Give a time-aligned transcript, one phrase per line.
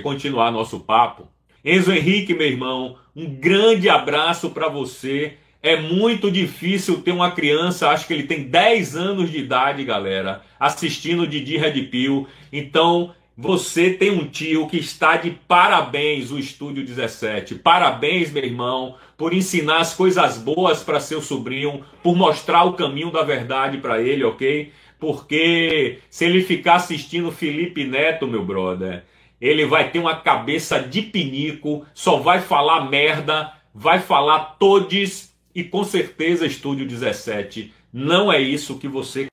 [0.00, 1.26] continuar nosso papo.
[1.64, 5.34] Enzo Henrique, meu irmão, um grande abraço para você.
[5.60, 10.42] É muito difícil ter uma criança, acho que ele tem 10 anos de idade, galera,
[10.58, 12.28] assistindo Didi Red Pill.
[12.52, 17.56] Então, você tem um tio que está de parabéns, o Estúdio 17.
[17.56, 23.10] Parabéns, meu irmão, por ensinar as coisas boas para seu sobrinho, por mostrar o caminho
[23.10, 24.72] da verdade para ele, ok?
[25.00, 29.04] Porque se ele ficar assistindo Felipe Neto, meu brother,
[29.42, 35.64] ele vai ter uma cabeça de pinico, só vai falar merda, vai falar todes e
[35.64, 39.26] com certeza Estúdio 17 não é isso que você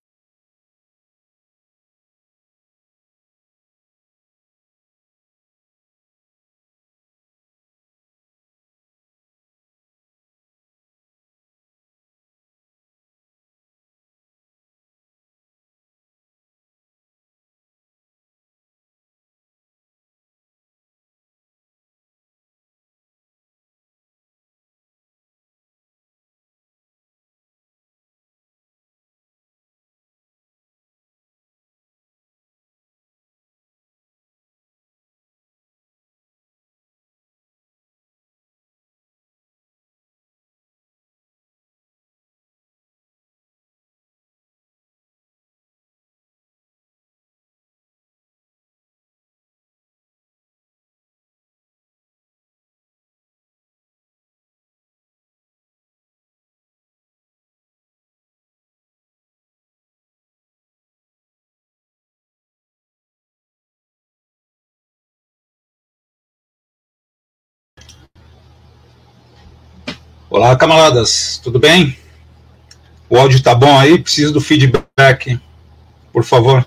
[70.32, 71.98] Olá, camaradas, tudo bem?
[73.10, 73.98] O áudio tá bom aí?
[73.98, 75.42] Preciso do feedback,
[76.14, 76.64] por favor.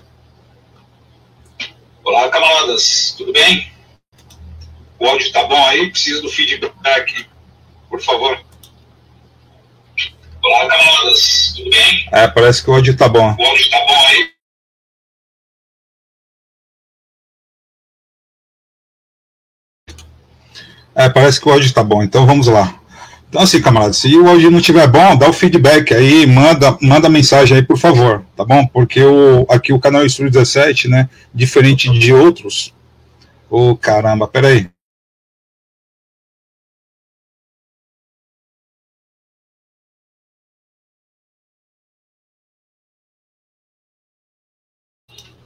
[2.03, 3.71] Olá, camaradas, tudo bem?
[4.99, 5.89] O áudio tá bom aí?
[5.89, 7.25] Preciso do feedback,
[7.89, 8.37] por favor.
[10.43, 12.09] Olá, camaradas, tudo bem?
[12.11, 13.33] É, parece que o áudio tá bom.
[13.33, 14.33] O áudio tá bom aí?
[20.95, 22.82] É, parece que o áudio tá bom, então vamos lá.
[23.33, 27.09] Então, assim, camarada, se o áudio não estiver bom, dá o feedback aí, manda, manda
[27.09, 28.63] mensagem aí, por favor, tá bom?
[28.67, 32.71] Porque o, aqui o canal Estúdio 17, né, diferente de outros.
[33.49, 34.69] Ô, oh, caramba, peraí.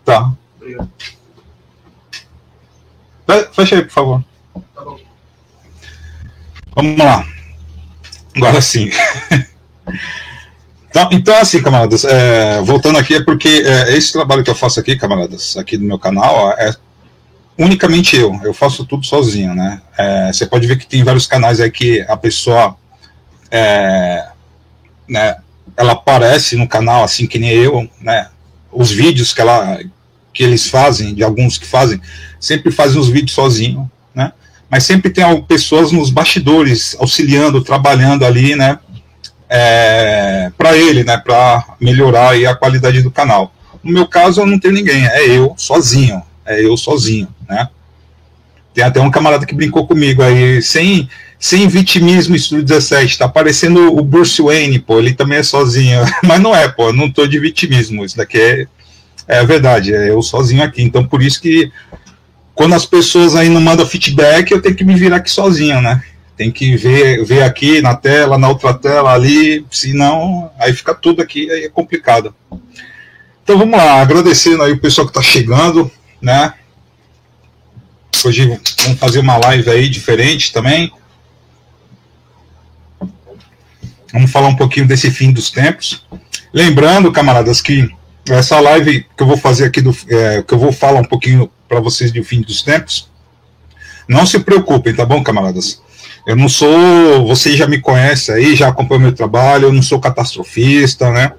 [0.03, 0.33] Tá.
[0.57, 0.91] Obrigado.
[3.53, 4.25] Fecha aí, por favor.
[4.75, 4.99] Tá bom.
[6.75, 7.36] Vamos lá.
[8.37, 8.89] Agora sim.
[10.89, 14.79] então, então, assim, camaradas, é, voltando aqui, é porque é, esse trabalho que eu faço
[14.79, 16.73] aqui, camaradas, aqui no meu canal, é
[17.57, 18.39] unicamente eu.
[18.43, 19.81] Eu faço tudo sozinho, né?
[19.97, 22.77] É, você pode ver que tem vários canais aí que a pessoa,
[23.49, 24.27] é,
[25.07, 25.37] né,
[25.75, 28.29] ela aparece no canal, assim que nem eu, né?
[28.71, 29.79] Os vídeos que ela
[30.37, 31.99] que eles fazem, de alguns que fazem,
[32.39, 33.89] sempre fazem os vídeos sozinho?
[34.69, 38.79] Mas sempre tem pessoas nos bastidores auxiliando, trabalhando ali, né,
[39.49, 43.53] é, para ele, né, para melhorar a qualidade do canal.
[43.83, 47.69] No meu caso, eu não tenho ninguém, é eu sozinho, é eu sozinho, né.
[48.73, 53.97] Tem até um camarada que brincou comigo aí, sem, sem vitimismo, Estúdio 17, tá parecendo
[53.97, 57.39] o Bruce Wayne, pô, ele também é sozinho, mas não é, pô, não tô de
[57.39, 58.67] vitimismo, isso daqui é,
[59.27, 61.71] é verdade, é eu sozinho aqui, então por isso que
[62.57, 66.03] quando as pessoas aí não mandam feedback, eu tenho que me virar aqui sozinho, né?
[66.35, 71.21] Tem que ver, ver aqui na tela, na outra tela ali, senão aí fica tudo
[71.21, 72.33] aqui, aí é complicado.
[73.43, 76.55] Então vamos lá, agradecendo aí o pessoal que está chegando, né?
[78.25, 80.91] Hoje vamos fazer uma live aí diferente também.
[84.11, 86.03] Vamos falar um pouquinho desse fim dos tempos.
[86.51, 87.87] Lembrando, camaradas, que
[88.27, 91.51] essa live que eu vou fazer aqui, do, é, que eu vou falar um pouquinho
[91.67, 93.09] para vocês de fim dos tempos.
[94.07, 95.81] Não se preocupem, tá bom, camaradas?
[96.25, 99.99] Eu não sou, vocês já me conhecem aí, já acompanham meu trabalho, eu não sou
[99.99, 101.31] catastrofista, né?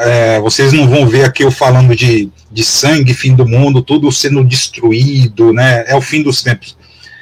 [0.00, 4.10] É, vocês não vão ver aqui eu falando de, de sangue, fim do mundo, tudo
[4.10, 5.84] sendo destruído, né?
[5.86, 6.76] É o fim dos tempos.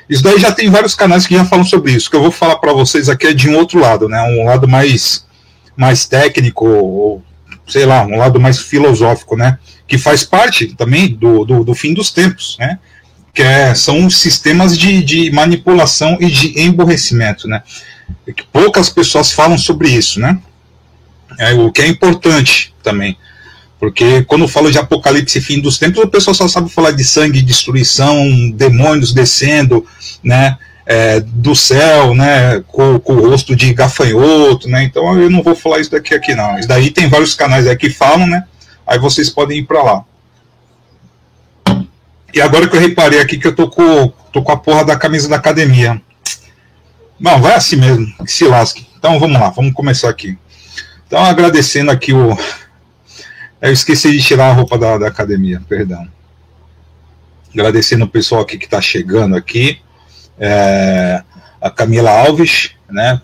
[0.08, 2.08] Isso daí já tem vários canais que já falam sobre isso.
[2.08, 4.20] O que eu vou falar para vocês aqui é de um outro lado, né?
[4.22, 5.26] Um lado mais,
[5.76, 7.22] mais técnico, ou
[7.66, 9.58] sei lá, um lado mais filosófico, né?
[9.86, 12.78] Que faz parte também do, do, do fim dos tempos, né?
[13.32, 17.62] Que é, são sistemas de, de manipulação e de emborrecimento, né?
[18.26, 20.38] Que poucas pessoas falam sobre isso, né?
[21.38, 23.16] É, o que é importante também.
[23.78, 27.42] Porque quando falo de apocalipse fim dos tempos, o pessoal só sabe falar de sangue,
[27.42, 29.86] destruição, demônios descendo,
[30.22, 30.56] né?
[30.86, 35.56] É, do céu, né, com, com, o rosto de gafanhoto, né, então eu não vou
[35.56, 38.44] falar isso daqui aqui não, isso daí tem vários canais aí que falam, né,
[38.86, 40.04] aí vocês podem ir para lá.
[42.32, 44.96] E agora que eu reparei aqui que eu tô com, tô com a porra da
[44.96, 46.00] camisa da academia.
[47.20, 48.86] Bom, vai assim mesmo, que se lasque.
[48.98, 50.36] Então vamos lá, vamos começar aqui.
[51.06, 52.36] Então agradecendo aqui o,
[53.64, 56.06] eu esqueci de tirar a roupa da, da academia, perdão.
[57.54, 59.80] Agradecendo o pessoal aqui que está chegando aqui.
[60.38, 61.22] É,
[61.62, 63.22] a Camila Alves, né?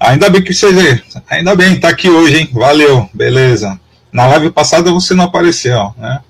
[0.00, 1.00] Ainda bem que você.
[1.28, 2.50] Ainda bem, tá aqui hoje, hein?
[2.52, 3.78] Valeu, beleza.
[4.12, 6.20] Na live passada você não apareceu, né?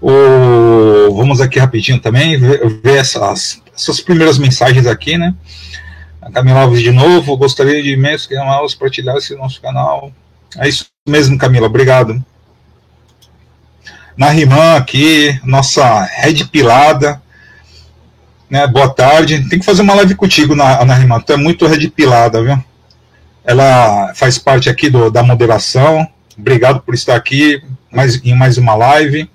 [0.00, 5.34] O, vamos aqui rapidinho também ver, essas, essas primeiras mensagens aqui, né?
[6.20, 10.12] A Camila Alves de novo, gostaria de imenso que amados partilhasse nosso canal.
[10.56, 12.22] É isso mesmo, Camila, obrigado.
[14.16, 17.20] Na Rimã aqui, nossa Red Pilada.
[18.48, 19.48] Né, boa tarde.
[19.48, 21.18] Tem que fazer uma live contigo na, na Rimã.
[21.20, 22.62] Tu é muito Red Pilada, viu?
[23.44, 26.06] Ela faz parte aqui do, da moderação.
[26.38, 29.30] Obrigado por estar aqui mais, em mais uma live.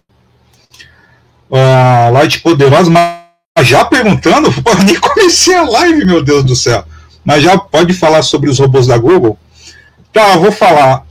[1.49, 4.49] Uh, light Poderosa, mas já perguntando?
[4.85, 6.83] Nem comecei a live, meu Deus do céu.
[7.23, 9.38] Mas já pode falar sobre os robôs da Google?
[10.11, 11.05] Tá, vou falar.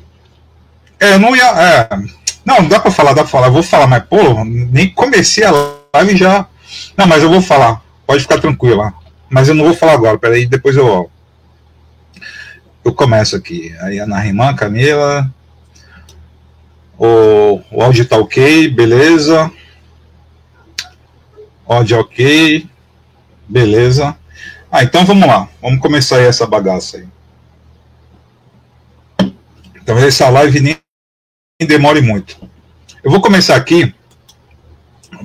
[0.98, 1.44] É, não ia.
[1.44, 1.88] É,
[2.44, 3.48] não, dá pra falar, dá pra falar.
[3.50, 5.52] Vou falar, mas, pô, nem comecei a
[5.94, 6.46] live já.
[6.96, 7.82] Não, mas eu vou falar.
[8.06, 8.94] Pode ficar tranquila.
[9.28, 11.10] Mas eu não vou falar agora, peraí, depois eu.
[12.84, 13.74] Eu começo aqui.
[13.80, 15.30] Aí a Narimã, Camila.
[16.98, 19.50] O, o áudio tá ok, beleza.
[21.66, 22.66] Áudio ok,
[23.48, 24.16] beleza.
[24.70, 25.48] Ah, então vamos lá.
[25.60, 27.08] Vamos começar aí essa bagaça aí.
[29.75, 30.78] Então essa live nem
[31.60, 32.37] demore muito.
[33.04, 33.94] Eu vou começar aqui,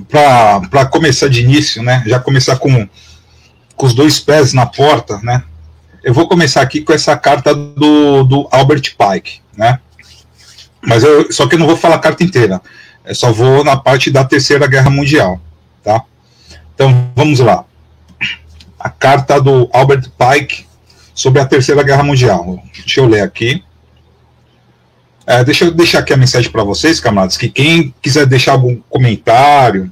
[0.08, 2.02] para começar de início, né?
[2.06, 2.88] Já começar com,
[3.74, 5.42] com os dois pés na porta, né?
[6.02, 9.80] Eu vou começar aqui com essa carta do, do Albert Pike, né?
[10.84, 12.60] Mas eu, só que eu não vou falar a carta inteira.
[13.04, 15.40] Eu só vou na parte da Terceira Guerra Mundial,
[15.82, 16.02] tá?
[16.74, 17.64] Então vamos lá.
[18.78, 20.66] A carta do Albert Pike
[21.14, 22.62] sobre a Terceira Guerra Mundial.
[22.74, 23.62] Deixa eu ler aqui.
[25.26, 28.80] É, deixa eu deixar aqui a mensagem para vocês, camaradas, que quem quiser deixar algum
[28.90, 29.90] comentário,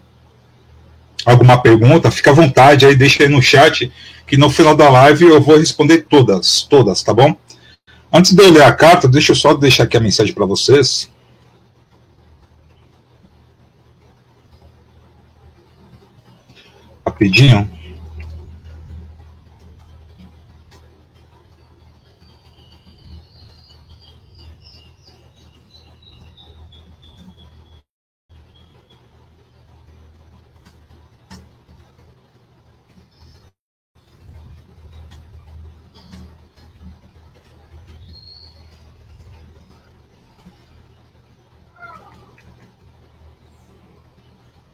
[1.25, 3.91] alguma pergunta, fica à vontade aí, deixa aí no chat,
[4.27, 7.37] que no final da live eu vou responder todas, todas, tá bom?
[8.13, 11.09] Antes de eu ler a carta, deixa eu só deixar aqui a mensagem para vocês.
[17.07, 17.81] Rapidinho.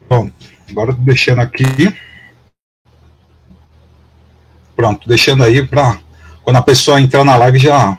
[0.09, 0.31] Bom,
[0.77, 1.91] agora deixando aqui.
[4.75, 5.99] Pronto, deixando aí para
[6.43, 7.97] quando a pessoa entrar na live já.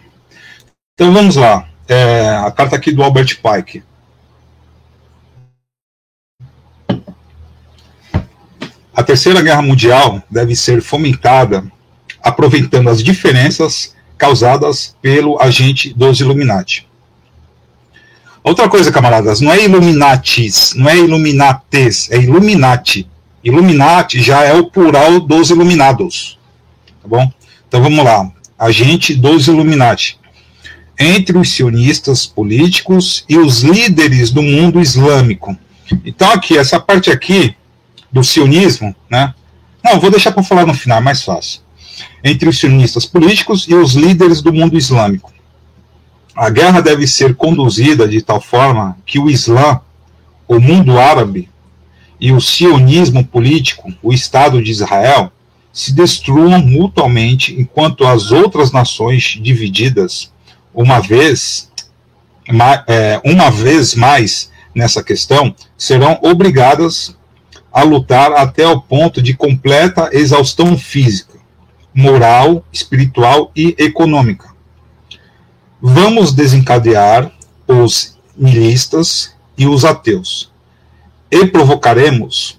[0.95, 1.69] Então vamos lá.
[1.89, 3.83] É, a carta aqui do Albert Pike.
[8.95, 11.65] A Terceira Guerra Mundial deve ser fomentada
[12.23, 16.89] aproveitando as diferenças causadas pelo agente dos Illuminati.
[18.49, 23.07] Outra coisa, camaradas, não é Illuminatis, não é Illuminates, é Illuminati.
[23.45, 26.39] Illuminati já é o plural dos iluminados.
[27.03, 27.31] Tá bom?
[27.69, 28.33] Então vamos lá.
[28.59, 30.19] Agente dos Illuminati.
[30.99, 35.55] Entre os sionistas políticos e os líderes do mundo islâmico.
[36.03, 37.55] Então aqui, essa parte aqui
[38.11, 39.35] do sionismo, né?
[39.85, 41.61] Não, vou deixar para falar no final, é mais fácil.
[42.25, 45.35] Entre os sionistas políticos e os líderes do mundo islâmico.
[46.39, 49.81] A guerra deve ser conduzida de tal forma que o Islã,
[50.47, 51.51] o mundo árabe
[52.21, 55.33] e o sionismo político, o Estado de Israel,
[55.73, 60.33] se destruam mutuamente, enquanto as outras nações divididas,
[60.73, 61.73] uma vez,
[62.87, 67.17] é, uma vez mais nessa questão, serão obrigadas
[67.73, 71.37] a lutar até o ponto de completa exaustão física,
[71.93, 74.57] moral, espiritual e econômica
[75.81, 77.31] vamos desencadear
[77.67, 80.51] os nihilistas e os ateus
[81.31, 82.59] e provocaremos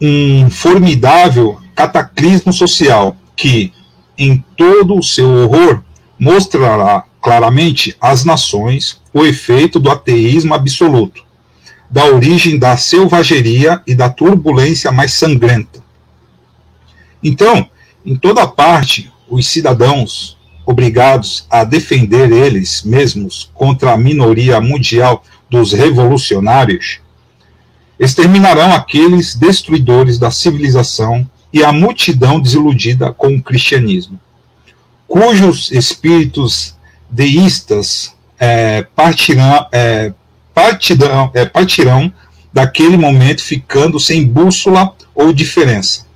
[0.00, 3.72] um formidável cataclismo social que,
[4.16, 5.82] em todo o seu horror,
[6.18, 11.24] mostrará claramente às nações o efeito do ateísmo absoluto,
[11.90, 15.82] da origem da selvageria e da turbulência mais sangrenta.
[17.22, 17.68] Então,
[18.04, 20.38] em toda parte, os cidadãos
[20.70, 27.00] obrigados a defender eles mesmos contra a minoria mundial dos revolucionários,
[27.98, 34.18] exterminarão aqueles destruidores da civilização e a multidão desiludida com o cristianismo,
[35.08, 36.76] cujos espíritos
[37.10, 40.12] deístas é, partirão, é,
[40.54, 42.12] partirão, é, partirão
[42.52, 46.06] daquele momento ficando sem bússola ou diferença,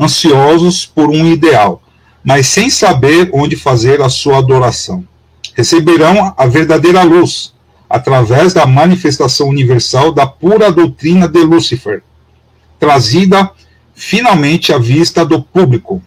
[0.00, 1.82] ansiosos por um ideal,
[2.22, 5.04] mas sem saber onde fazer a sua adoração.
[5.54, 7.52] Receberão a verdadeira luz,
[7.88, 12.02] através da manifestação universal da pura doutrina de Lúcifer,
[12.78, 13.50] trazida
[13.94, 16.02] finalmente à vista do público.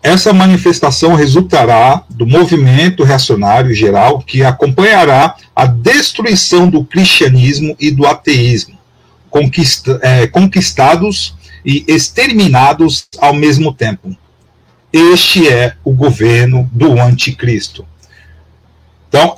[0.00, 8.06] Essa manifestação resultará do movimento reacionário geral que acompanhará a destruição do cristianismo e do
[8.06, 8.78] ateísmo,
[9.28, 11.34] conquista, é, conquistados
[11.64, 14.16] e exterminados ao mesmo tempo.
[14.92, 17.86] Este é o governo do anticristo.
[19.08, 19.36] Então,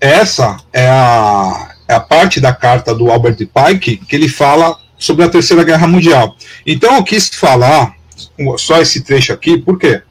[0.00, 5.24] essa é a, é a parte da carta do Albert Pike que ele fala sobre
[5.24, 6.36] a Terceira Guerra Mundial.
[6.66, 7.94] Então eu quis falar
[8.56, 10.02] só esse trecho aqui, por quê?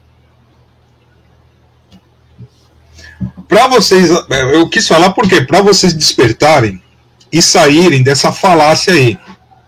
[3.48, 5.42] Para vocês, eu quis falar por quê?
[5.42, 6.82] Para vocês despertarem
[7.30, 9.18] e saírem dessa falácia aí,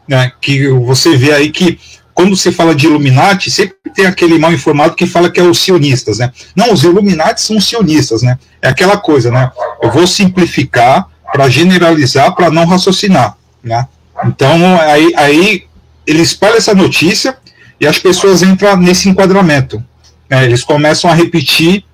[0.08, 0.32] né?
[0.40, 1.78] Que você vê aí que
[2.14, 5.58] quando se fala de Illuminati, sempre tem aquele mal informado que fala que é os
[5.58, 6.32] sionistas, né?
[6.54, 8.38] Não, os Illuminati são sionistas, né?
[8.62, 9.50] É aquela coisa, né?
[9.82, 13.88] Eu vou simplificar para generalizar, para não raciocinar, né?
[14.24, 15.64] Então, aí, aí
[16.06, 17.36] ele espalha essa notícia
[17.80, 19.82] e as pessoas entram nesse enquadramento.
[20.30, 20.44] Né?
[20.44, 21.84] Eles começam a repetir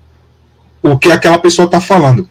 [0.81, 2.29] o que aquela pessoa está falando.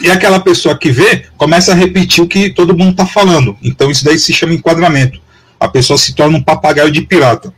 [0.00, 3.56] E aquela pessoa que vê começa a repetir o que todo mundo está falando.
[3.62, 5.20] Então, isso daí se chama enquadramento
[5.60, 7.52] a pessoa se torna um papagaio de pirata.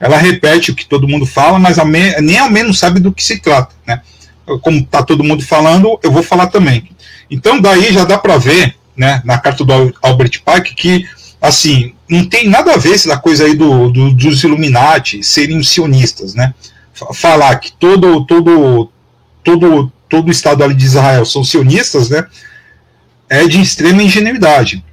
[0.00, 3.22] Ela repete o que todo mundo fala, mas ao nem ao menos sabe do que
[3.22, 3.72] se trata.
[3.86, 4.02] Né?
[4.60, 6.90] Como está todo mundo falando, eu vou falar também.
[7.30, 11.08] Então, daí já dá para ver, né, na carta do Albert Pike, que
[11.40, 16.34] assim não tem nada a ver essa coisa aí do, do, dos Illuminati serem sionistas,
[16.34, 16.52] né?
[17.14, 18.90] Falar que todo todo
[19.42, 22.24] todo todo o Estado ali de Israel são sionistas, né?
[23.28, 24.84] É de extrema ingenuidade.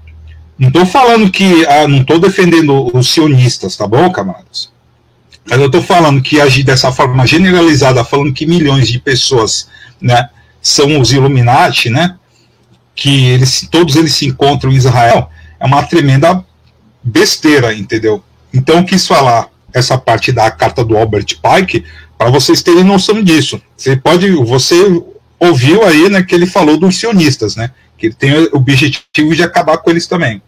[0.57, 1.63] Não estou falando que.
[1.67, 4.71] Ah, não estou defendendo os sionistas, tá bom, camaradas?
[5.47, 9.67] Mas eu estou falando que agir dessa forma generalizada, falando que milhões de pessoas
[10.01, 10.27] né,
[10.59, 12.15] são os Illuminati, né?
[12.95, 16.43] Que eles, todos eles se encontram em Israel, é uma tremenda
[17.03, 18.23] besteira, entendeu?
[18.51, 21.85] Então eu quis falar essa parte da carta do Albert Pike
[22.17, 23.61] para vocês terem noção disso.
[23.75, 24.75] Você pode, você
[25.41, 27.71] ouviu aí, né, que ele falou dos sionistas, né?
[27.97, 30.39] Que ele tem o objetivo de acabar com eles também.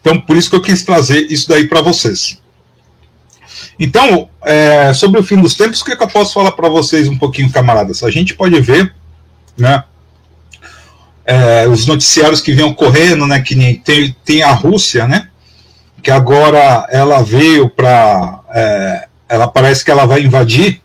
[0.00, 2.40] Então, por isso que eu quis trazer isso daí para vocês.
[3.78, 6.68] Então, é, sobre o fim dos tempos, o que, é que eu posso falar para
[6.68, 8.02] vocês um pouquinho, camaradas?
[8.02, 8.92] A gente pode ver,
[9.56, 9.84] né,
[11.24, 15.28] é, os noticiários que vêm ocorrendo, né, que nem, tem, tem a Rússia, né,
[16.02, 20.82] que agora ela veio para, é, ela parece que ela vai invadir,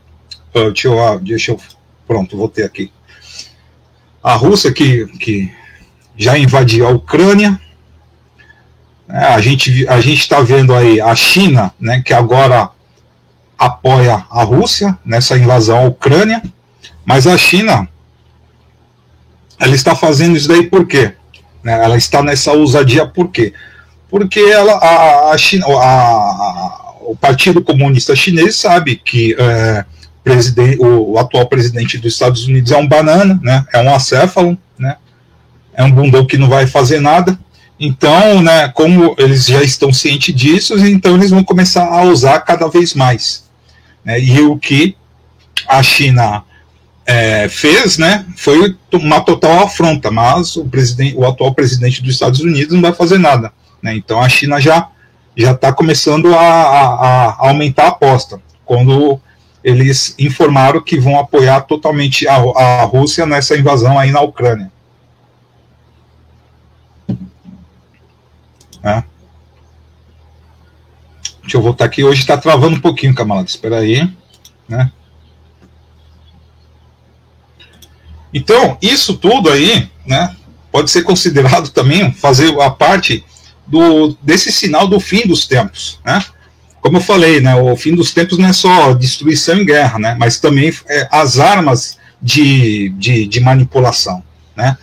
[0.63, 1.59] deixa, eu, deixa eu,
[2.07, 2.91] pronto, vou ter aqui,
[4.24, 5.51] a Rússia que, que
[6.17, 7.59] já invadiu a Ucrânia,
[9.07, 12.69] é, a gente a gente está vendo aí a China, né, que agora
[13.57, 16.41] apoia a Rússia nessa invasão à Ucrânia,
[17.05, 17.88] mas a China
[19.59, 21.13] ela está fazendo isso daí por quê?
[21.63, 23.53] Né, ela está nessa ousadia por quê?
[24.09, 29.85] Porque ela, a, a China, a, a, o Partido Comunista Chinês sabe que é,
[30.25, 34.58] presidente, o, o, atual presidente dos Estados Unidos é um banana, né, é um acéfalo,
[34.77, 34.98] né,
[35.72, 37.39] é um bundão que não vai fazer nada,
[37.79, 42.67] então, né, como eles já estão cientes disso, então eles vão começar a usar cada
[42.67, 43.46] vez mais.
[44.03, 44.98] Né, e o que
[45.67, 46.44] a China
[47.05, 52.39] é, fez, né, foi uma total afronta, mas o, presidente, o atual presidente dos Estados
[52.39, 53.53] Unidos não vai fazer nada.
[53.79, 54.89] Né, então a China já
[55.38, 59.20] já está começando a, a, a, aumentar a aposta, quando
[59.65, 64.72] eles informaram que vão apoiar totalmente a, a Rússia nessa invasão aí na Ucrânia.
[68.84, 69.03] Né?
[71.41, 72.03] Deixa eu voltar aqui.
[72.03, 73.48] Hoje está travando um pouquinho, camarada.
[73.48, 74.07] Espera aí.
[74.69, 74.91] Né?
[78.31, 80.36] Então, isso tudo aí, né,
[80.72, 83.25] pode ser considerado também fazer a parte
[83.65, 86.24] do, desse sinal do fim dos tempos, né?
[86.85, 90.15] Como eu falei, né, o fim dos tempos não é só destruição e guerra, né,
[90.19, 94.23] mas também é, as armas de, de, de manipulação,
[94.55, 94.77] né?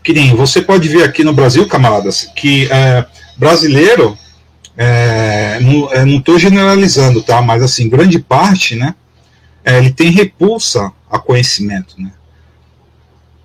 [0.00, 3.04] Que nem você pode ver aqui no Brasil, camaradas, que é,
[3.36, 4.16] brasileiro,
[4.76, 7.42] é, não estou generalizando, tá?
[7.42, 8.94] Mas assim, grande parte, né?
[9.64, 12.12] É, ele tem repulsa a conhecimento, né?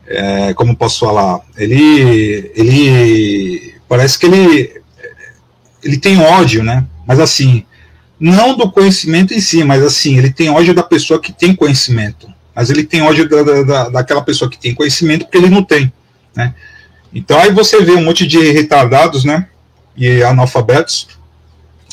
[0.05, 1.39] É, como posso falar?
[1.57, 4.81] Ele, ele parece que ele,
[5.83, 6.85] ele tem ódio, né?
[7.07, 7.65] Mas assim,
[8.23, 12.31] não do conhecimento em si, mas assim, ele tem ódio da pessoa que tem conhecimento.
[12.55, 15.91] Mas ele tem ódio da, da, daquela pessoa que tem conhecimento porque ele não tem,
[16.33, 16.55] né?
[17.13, 19.47] Então aí você vê um monte de retardados, né?
[19.97, 21.09] E analfabetos.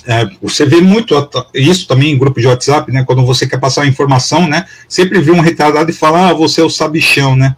[0.06, 1.14] É, você vê muito
[1.52, 3.02] isso também em grupo de WhatsApp, né?
[3.04, 4.66] Quando você quer passar informação, né?
[4.88, 7.56] Sempre vê um retardado e fala, ah, você é o sabichão, né?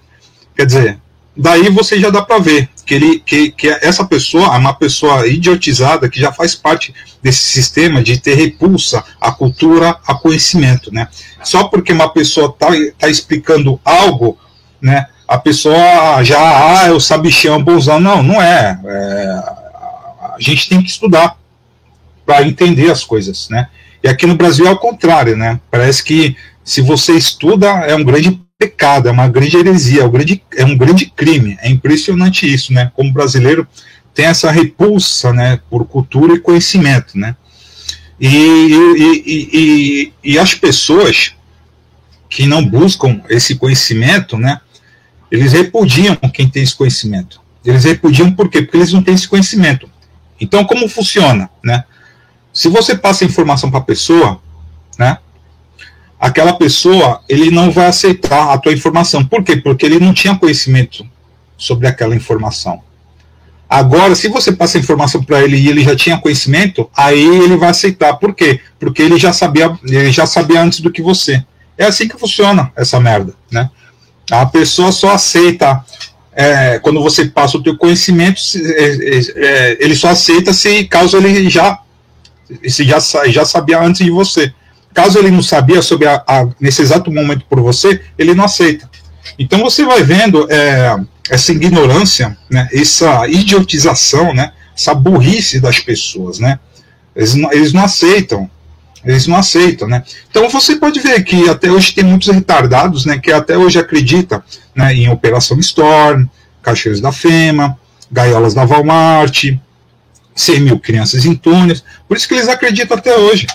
[0.57, 0.99] Quer dizer,
[1.37, 5.27] daí você já dá para ver que, ele, que, que essa pessoa é uma pessoa
[5.27, 11.09] idiotizada que já faz parte desse sistema de ter repulsa à cultura, a conhecimento, né?
[11.43, 14.39] Só porque uma pessoa está tá explicando algo,
[14.81, 15.07] né?
[15.27, 17.99] A pessoa já, ah, o sabichão, bonzão.
[17.99, 18.79] Não, não é.
[18.85, 19.63] é.
[20.35, 21.37] A gente tem que estudar
[22.27, 23.69] para entender as coisas, né?
[24.03, 25.61] E aqui no Brasil é o contrário, né?
[25.71, 30.11] Parece que se você estuda é um grande pecado, é uma grande heresia, é um
[30.11, 31.59] grande, é um grande crime.
[31.61, 32.93] É impressionante isso, né?
[32.95, 33.67] Como brasileiro
[34.15, 37.35] tem essa repulsa, né, por cultura e conhecimento, né?
[38.21, 41.35] E, e, e, e, as pessoas
[42.29, 44.61] que não buscam esse conhecimento, né,
[45.31, 47.41] eles repudiam quem tem esse conhecimento.
[47.65, 48.63] Eles repudiam por quê?
[48.63, 49.91] Porque eles não têm esse conhecimento.
[50.41, 51.85] Então, como funciona, né?
[52.53, 54.41] Se você passa informação para a pessoa,
[54.99, 55.19] né,
[56.23, 59.25] aquela pessoa ele não vai aceitar a tua informação.
[59.25, 59.57] Por quê?
[59.57, 61.05] Porque ele não tinha conhecimento
[61.59, 62.81] sobre aquela informação.
[63.69, 67.57] Agora, se você passa a informação para ele e ele já tinha conhecimento, aí ele
[67.57, 68.15] vai aceitar.
[68.19, 68.61] Por quê?
[68.79, 71.45] Porque ele já sabia, ele já sabia antes do que você.
[71.77, 73.69] É assim que funciona essa merda, né?
[74.31, 75.85] A pessoa só aceita
[76.33, 81.17] é, quando você passa o teu conhecimento, é, é, é, ele só aceita se caso
[81.17, 81.81] ele já
[82.69, 84.55] se já, já sabia antes de você.
[84.95, 88.89] Caso ele não sabia sobre a, a, nesse exato momento por você, ele não aceita.
[89.39, 90.97] Então você vai vendo é,
[91.31, 96.59] essa ignorância, né, essa idiotização, né, essa burrice das pessoas, né?
[97.15, 98.51] Eles não, eles não aceitam,
[99.05, 100.03] eles não aceitam, né?
[100.31, 104.43] Então você pode ver que até hoje tem muitos retardados, né, que até hoje acredita,
[104.75, 106.27] né, em Operação Storm,
[106.63, 107.79] Caixeiros da Fema,
[108.11, 109.45] Gaiolas da Walmart,
[110.35, 113.47] 100 mil crianças em túneis, por isso que eles acreditam até hoje.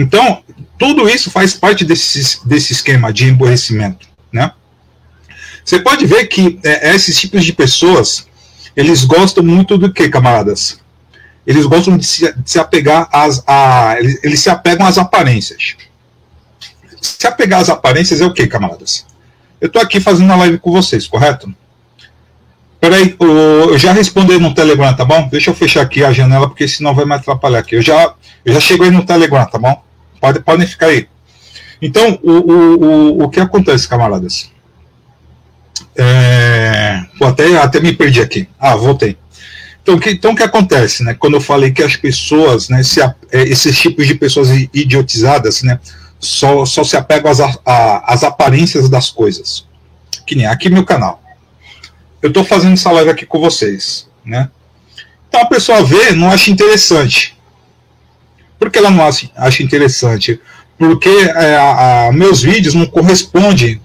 [0.00, 0.44] Então,
[0.78, 4.52] tudo isso faz parte desse, desse esquema de emborrecimento, né?
[5.64, 8.24] Você pode ver que é, esses tipos de pessoas,
[8.76, 10.78] eles gostam muito do que, camaradas?
[11.44, 15.74] Eles gostam de se, de se apegar às, a, eles, eles, se apegam às aparências.
[17.02, 19.04] Se apegar às aparências é o que, camaradas?
[19.60, 21.52] Eu estou aqui fazendo uma live com vocês, correto?
[22.80, 25.26] Peraí, eu já respondi no Telegram, tá bom?
[25.26, 27.74] Deixa eu fechar aqui a janela, porque senão vai me atrapalhar aqui.
[27.74, 29.87] Eu já, eu já cheguei no Telegram, tá bom?
[30.20, 31.08] Pode, podem ficar aí.
[31.80, 34.50] Então, o, o, o, o que acontece, camaradas?
[35.96, 37.04] É...
[37.22, 38.48] Até, até me perdi aqui.
[38.58, 39.16] Ah, voltei.
[39.82, 41.14] Então, que, então, o que acontece, né?
[41.14, 45.80] Quando eu falei que as pessoas, né, se, é, esses tipos de pessoas idiotizadas, né,
[46.18, 49.66] só, só se apegam às, às aparências das coisas.
[50.26, 51.22] Que nem aqui meu canal.
[52.20, 54.50] Eu estou fazendo essa live aqui com vocês, né?
[55.28, 57.37] Então a pessoa vê, não acha interessante.
[58.58, 60.40] Por que ela não acha, acha interessante?
[60.76, 63.80] Porque é, a, a, meus vídeos não correspondem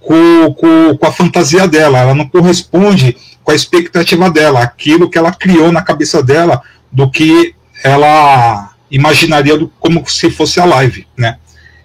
[0.00, 5.18] com, com, com, a fantasia dela, ela não corresponde com a expectativa dela, aquilo que
[5.18, 11.06] ela criou na cabeça dela do que ela imaginaria do, como se fosse a live,
[11.16, 11.38] né?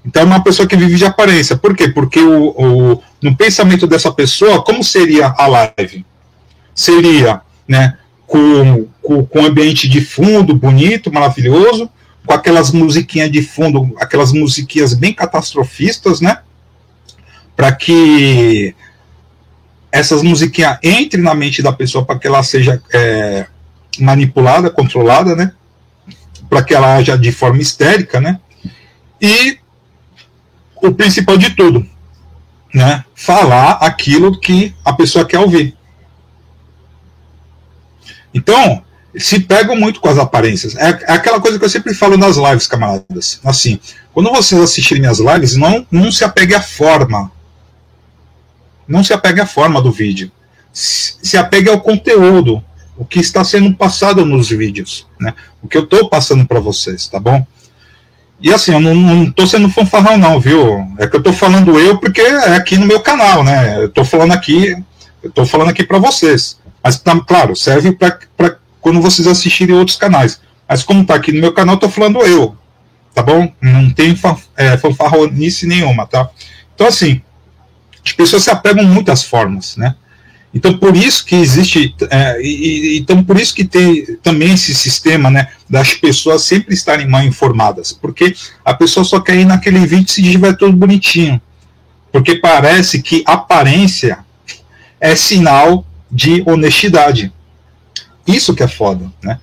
[0.05, 1.55] Então é uma pessoa que vive de aparência.
[1.55, 1.87] Por quê?
[1.87, 6.05] Porque o, o, no pensamento dessa pessoa, como seria a live?
[6.73, 11.89] Seria né, com, com, com ambiente de fundo bonito, maravilhoso,
[12.25, 16.39] com aquelas musiquinhas de fundo, aquelas musiquinhas bem catastrofistas, né?
[17.55, 18.75] Para que
[19.91, 23.47] essas musiquinhas entrem na mente da pessoa para que ela seja é,
[23.99, 25.51] manipulada, controlada, né?
[26.49, 28.39] Para que ela haja de forma histérica, né?
[29.19, 29.59] E
[30.75, 31.85] o principal de tudo,
[32.73, 33.03] né?
[33.15, 35.75] Falar aquilo que a pessoa quer ouvir.
[38.33, 38.83] Então,
[39.17, 40.75] se pegam muito com as aparências.
[40.75, 43.39] É, é, aquela coisa que eu sempre falo nas lives, camaradas.
[43.43, 43.79] Assim,
[44.13, 47.31] quando vocês assistirem as lives, não, não se apegue à forma.
[48.87, 50.31] Não se apegue à forma do vídeo.
[50.71, 52.63] Se, se apegue ao conteúdo.
[52.97, 55.07] O que está sendo passado nos vídeos.
[55.19, 55.33] Né?
[55.61, 57.45] O que eu estou passando para vocês, tá bom?
[58.39, 60.85] E assim, eu não, tô sendo fanfarrão, não, viu?
[60.97, 63.83] É que eu tô falando eu porque é aqui no meu canal, né?
[63.83, 64.75] Eu tô falando aqui,
[65.35, 66.59] eu falando aqui para vocês.
[66.83, 70.41] Mas, tá, claro, serve para quando vocês assistirem outros canais.
[70.67, 72.55] Mas como tá aqui no meu canal, tô falando eu,
[73.13, 73.51] tá bom?
[73.61, 74.17] Não tem
[74.57, 76.29] é, fanfarronice nenhuma, tá?
[76.73, 77.21] Então, assim,
[78.05, 79.95] as pessoas se apegam muito às formas, né?
[80.53, 85.29] Então, por isso que existe, é, e, então por isso que tem também esse sistema,
[85.29, 90.11] né, das pessoas sempre estarem mal informadas, porque a pessoa só quer ir naquele vídeo
[90.11, 91.41] se tiver tudo bonitinho,
[92.11, 94.19] porque parece que aparência
[94.99, 97.31] é sinal de honestidade.
[98.25, 99.39] Isso que é foda, né?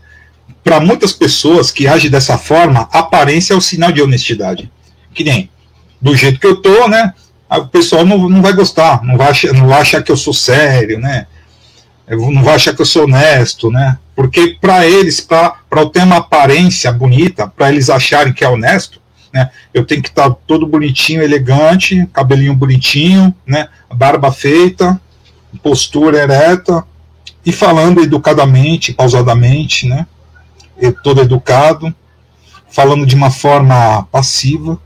[0.62, 4.70] Para muitas pessoas que agem dessa forma, aparência é o sinal de honestidade.
[5.14, 5.50] Que nem
[6.00, 7.12] do jeito que eu tô, né?
[7.50, 10.34] o pessoal não, não vai gostar, não vai, achar, não vai achar que eu sou
[10.34, 11.26] sério, né?
[12.06, 13.98] Não vai achar que eu sou honesto, né?
[14.14, 19.00] Porque para eles, para eu ter uma aparência bonita, para eles acharem que é honesto,
[19.32, 19.50] né?
[19.72, 23.68] Eu tenho que estar tá todo bonitinho, elegante, cabelinho bonitinho, né?
[23.94, 25.00] Barba feita,
[25.62, 26.84] postura ereta
[27.44, 30.06] e falando educadamente, pausadamente, né?
[30.80, 31.94] E todo educado,
[32.70, 34.78] falando de uma forma passiva,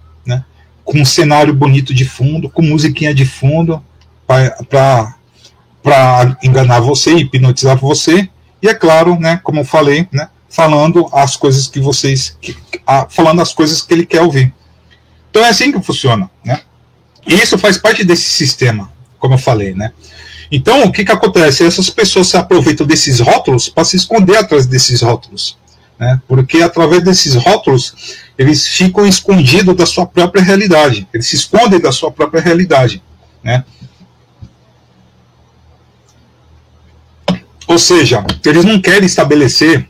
[0.85, 3.83] com um cenário bonito de fundo, com musiquinha de fundo,
[4.27, 5.15] para
[6.43, 8.29] enganar você, hipnotizar você,
[8.61, 13.07] e é claro, né, como eu falei, né, falando as coisas que vocês, que, a,
[13.09, 14.53] falando as coisas que ele quer ouvir.
[15.31, 16.61] Então é assim que funciona, né?
[17.27, 19.93] E isso faz parte desse sistema, como eu falei, né?
[20.51, 21.65] Então, o que, que acontece?
[21.65, 25.57] Essas pessoas se aproveitam desses rótulos para se esconder atrás desses rótulos
[26.03, 26.21] né?
[26.27, 31.93] porque através desses rótulos eles ficam escondidos da sua própria realidade, eles se escondem da
[31.93, 33.01] sua própria realidade.
[33.41, 33.65] Né?
[37.69, 39.89] Ou seja, eles não querem estabelecer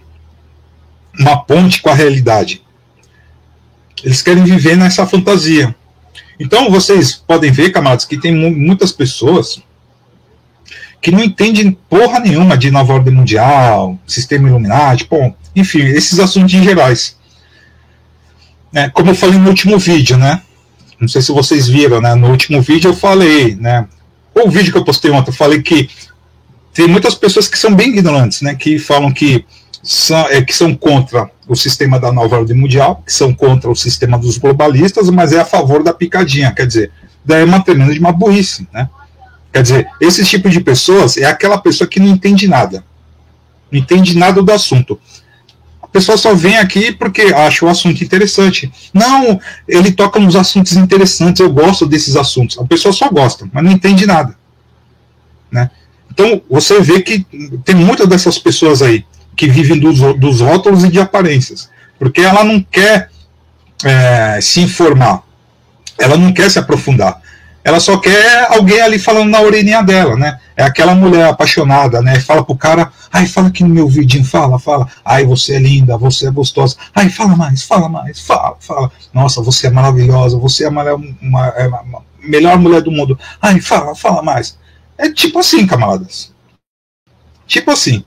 [1.19, 2.63] uma ponte com a realidade.
[4.05, 5.75] Eles querem viver nessa fantasia.
[6.39, 9.63] Então vocês podem ver, camaradas, que tem muitas pessoas
[11.03, 16.55] que não entendem porra nenhuma de nova ordem mundial, sistema Illuminati, bom, enfim, esses assuntos
[16.55, 17.17] em gerais.
[18.73, 20.41] É, como eu falei no último vídeo, né?
[21.01, 22.15] Não sei se vocês viram, né?
[22.15, 23.87] No último vídeo eu falei, né?
[24.33, 25.91] O vídeo que eu postei ontem, eu falei que
[26.73, 28.55] tem muitas pessoas que são bem ignorantes, né?
[28.55, 29.45] Que falam que
[29.83, 33.75] são, é, que são contra o sistema da nova ordem mundial, que são contra o
[33.75, 36.53] sistema dos globalistas, mas é a favor da picadinha.
[36.53, 36.93] Quer dizer,
[37.25, 38.89] daí é uma tremenda de uma burrice, né?
[39.53, 42.85] Quer dizer, esse tipo de pessoas é aquela pessoa que não entende nada.
[43.71, 44.99] Não entende nada do assunto
[45.93, 48.73] pessoa só vem aqui porque acha o assunto interessante.
[48.93, 49.39] Não,
[49.69, 52.59] ele toca nos assuntos interessantes, eu gosto desses assuntos.
[52.59, 54.35] A pessoa só gosta, mas não entende nada.
[55.51, 55.71] Né?
[56.11, 57.27] Então, você vê que
[57.65, 59.05] tem muitas dessas pessoas aí
[59.37, 63.11] que vivem dos, dos rótulos e de aparências, porque ela não quer
[63.85, 65.23] é, se informar,
[65.99, 67.21] ela não quer se aprofundar
[67.65, 70.41] ela só quer alguém ali falando na orelhinha dela, né?
[70.57, 72.19] É aquela mulher apaixonada, né?
[72.19, 74.89] Fala pro cara, ai, fala aqui no meu vidinho, fala, fala.
[75.05, 76.77] Ai, você é linda, você é gostosa.
[76.93, 78.91] Ai, fala mais, fala mais, fala, fala.
[79.15, 83.19] Nossa, você é maravilhosa, você é a é uma melhor mulher do mundo.
[83.41, 84.59] Ai, fala, fala mais.
[84.99, 86.33] É tipo assim, camaradas.
[87.47, 88.05] Tipo assim.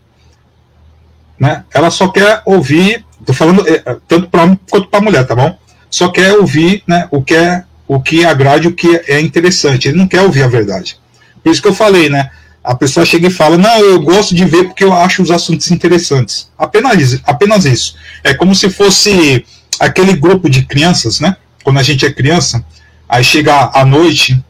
[1.39, 1.63] Né?
[1.73, 5.57] Ela só quer ouvir, tô falando é, tanto para homem quanto para mulher, tá bom?
[5.89, 9.87] Só quer ouvir né, o que é o que agrade o que é interessante.
[9.87, 10.97] Ele não quer ouvir a verdade.
[11.43, 12.29] Por isso que eu falei, né?
[12.63, 15.69] A pessoa chega e fala: Não, eu gosto de ver porque eu acho os assuntos
[15.69, 16.49] interessantes.
[16.57, 17.95] Apenas, apenas isso.
[18.23, 19.45] É como se fosse
[19.79, 21.37] aquele grupo de crianças, né?
[21.63, 22.65] Quando a gente é criança,
[23.07, 24.43] aí chega à noite,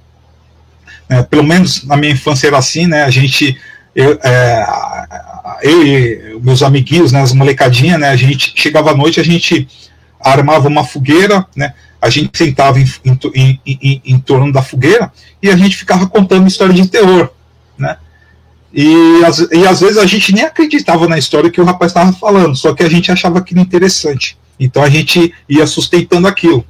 [1.10, 3.04] né, pelo menos na minha infância era assim, né?
[3.04, 3.58] A gente,
[3.96, 4.66] eu, é,
[5.64, 8.10] eu e meus amiguinhos, né, as molecadinhas, né?
[8.10, 9.68] A gente chegava à noite, a gente
[10.20, 11.74] armava uma fogueira, né?
[12.02, 12.86] A gente sentava em,
[13.34, 17.30] em, em, em, torno da fogueira e a gente ficava contando história de terror,
[17.78, 17.98] né?
[18.74, 22.12] E, as, e às vezes a gente nem acreditava na história que o rapaz estava
[22.12, 24.38] falando, só que a gente achava aquilo interessante.
[24.60, 26.66] Então a gente ia sustentando aquilo,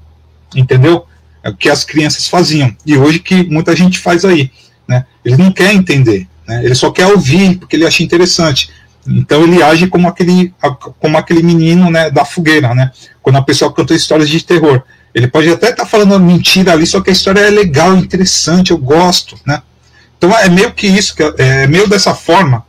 [0.55, 1.05] entendeu?
[1.43, 2.75] É o que as crianças faziam.
[2.85, 4.51] E hoje que muita gente faz aí,
[4.87, 5.05] né?
[5.23, 6.63] Ele não quer entender, né?
[6.63, 8.69] Ele só quer ouvir porque ele acha interessante.
[9.07, 10.53] Então ele age como aquele,
[10.99, 12.91] como aquele menino né, da fogueira, né?
[13.21, 14.83] Quando a pessoa canta histórias de terror.
[15.15, 18.71] Ele pode até estar tá falando mentira ali, só que a história é legal, interessante,
[18.71, 19.63] eu gosto, né?
[20.17, 22.65] Então é meio que isso, é meio dessa forma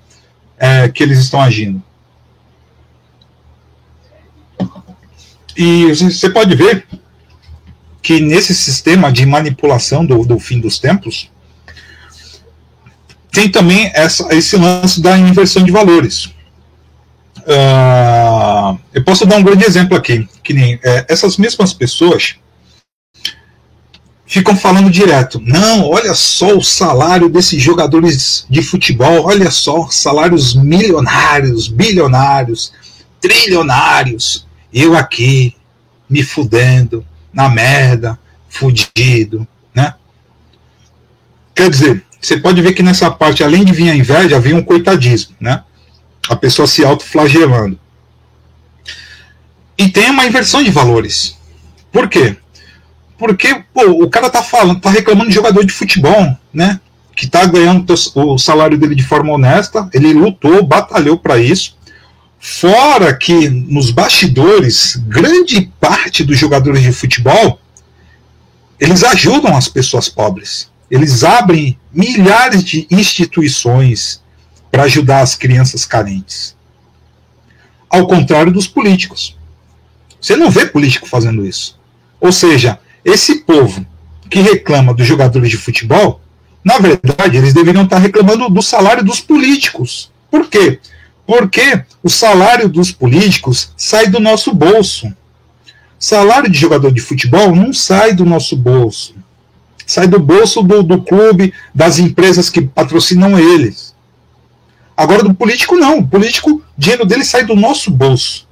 [0.57, 1.83] é, que eles estão agindo.
[5.57, 6.87] E você pode ver
[8.01, 11.29] que nesse sistema de manipulação do, do fim dos tempos,
[13.33, 16.33] tem também essa, esse lance da inversão de valores.
[17.47, 22.35] Uh, eu posso dar um grande exemplo aqui, que nem é, essas mesmas pessoas
[24.27, 25.41] ficam falando direto.
[25.41, 32.73] Não, olha só o salário desses jogadores de futebol, olha só, salários milionários, bilionários,
[33.21, 34.45] trilionários.
[34.75, 35.55] Eu aqui,
[36.11, 39.95] me fudendo, na merda, fudido, né?
[41.55, 44.63] Quer dizer, você pode ver que nessa parte, além de vir a inveja, vem um
[44.63, 45.63] coitadismo, né?
[46.29, 47.79] A pessoa se autoflagelando.
[49.79, 51.37] E tem uma inversão de valores.
[51.93, 52.37] Por quê?
[53.19, 56.81] Porque pô, o cara tá falando, tá reclamando de jogador de futebol, né?
[57.15, 61.77] Que tá ganhando o salário dele de forma honesta, ele lutou, batalhou para isso.
[62.39, 67.59] Fora que nos bastidores, grande parte dos jogadores de futebol
[68.79, 70.71] eles ajudam as pessoas pobres.
[70.91, 74.23] Eles abrem milhares de instituições
[74.71, 76.57] para ajudar as crianças carentes.
[77.89, 79.37] Ao contrário dos políticos.
[80.21, 81.79] Você não vê político fazendo isso.
[82.21, 83.87] Ou seja, esse povo
[84.29, 86.21] que reclama dos jogadores de futebol,
[86.65, 90.11] na verdade, eles deveriam estar reclamando do salário dos políticos.
[90.31, 90.81] Por quê?
[91.27, 95.13] Porque o salário dos políticos sai do nosso bolso.
[95.99, 99.15] Salário de jogador de futebol não sai do nosso bolso.
[99.87, 103.95] Sai do bolso do, do clube, das empresas que patrocinam eles.
[104.97, 105.99] Agora, do político, não.
[105.99, 108.47] O político, o dinheiro dele sai do nosso bolso.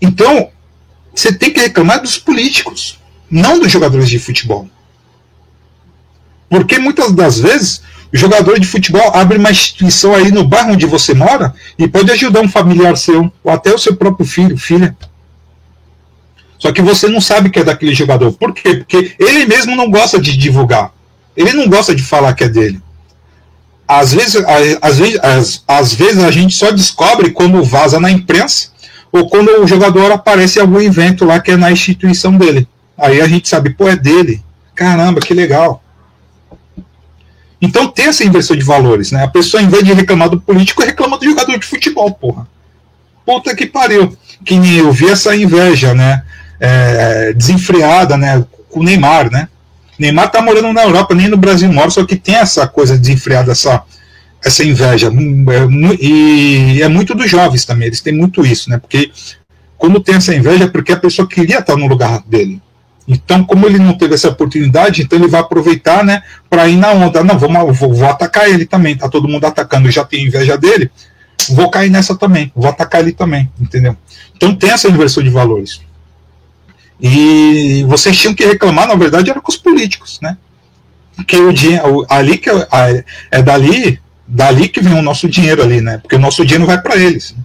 [0.00, 0.50] Então,
[1.14, 4.68] você tem que reclamar dos políticos, não dos jogadores de futebol.
[6.48, 10.86] Porque muitas das vezes o jogador de futebol abre uma instituição aí no bairro onde
[10.86, 14.96] você mora e pode ajudar um familiar seu, ou até o seu próprio filho, filha.
[16.58, 18.32] Só que você não sabe que é daquele jogador.
[18.32, 18.76] Por quê?
[18.76, 20.92] Porque ele mesmo não gosta de divulgar.
[21.36, 22.80] Ele não gosta de falar que é dele.
[23.88, 24.36] Às vezes,
[24.82, 28.68] às vezes, às, às vezes a gente só descobre quando vaza na imprensa
[29.10, 32.68] ou quando o jogador aparece em algum evento lá que é na instituição dele.
[32.98, 34.42] Aí a gente sabe, pô, é dele.
[34.74, 35.82] Caramba, que legal.
[37.60, 39.24] Então tem essa inversão de valores, né?
[39.24, 42.46] A pessoa, em vez de reclamar do político, reclama do jogador de futebol, porra.
[43.24, 44.16] Puta que pariu.
[44.44, 46.22] Que eu vi essa inveja, né?
[46.60, 48.44] é, desenfreada, né?
[48.68, 49.48] Com o Neymar, né?
[49.98, 53.52] Neymar tá morando na Europa, nem no Brasil mora, só que tem essa coisa desenfreada,
[53.52, 53.82] essa,
[54.44, 55.10] essa inveja.
[55.10, 58.78] Hum, é e é muito dos jovens também, eles têm muito isso, né?
[58.78, 59.10] Porque
[59.76, 62.60] quando tem essa inveja é porque a pessoa queria estar no lugar dele.
[63.06, 66.92] Então, como ele não teve essa oportunidade, então ele vai aproveitar, né, para ir na
[66.92, 67.24] onda.
[67.24, 68.96] Não, vamos, vou, vou atacar ele também.
[68.96, 70.90] Tá todo mundo atacando, já tenho inveja dele,
[71.48, 73.96] vou cair nessa também, vou atacar ele também, entendeu?
[74.36, 75.80] Então tem essa inversão de valores.
[77.00, 80.36] E vocês tinham que reclamar, na verdade, era com os políticos, né?
[81.14, 85.80] Porque o dinheiro, ali que é, é dali, dali que vem o nosso dinheiro ali,
[85.80, 85.98] né?
[85.98, 87.32] Porque o nosso dinheiro vai para eles.
[87.32, 87.42] Né?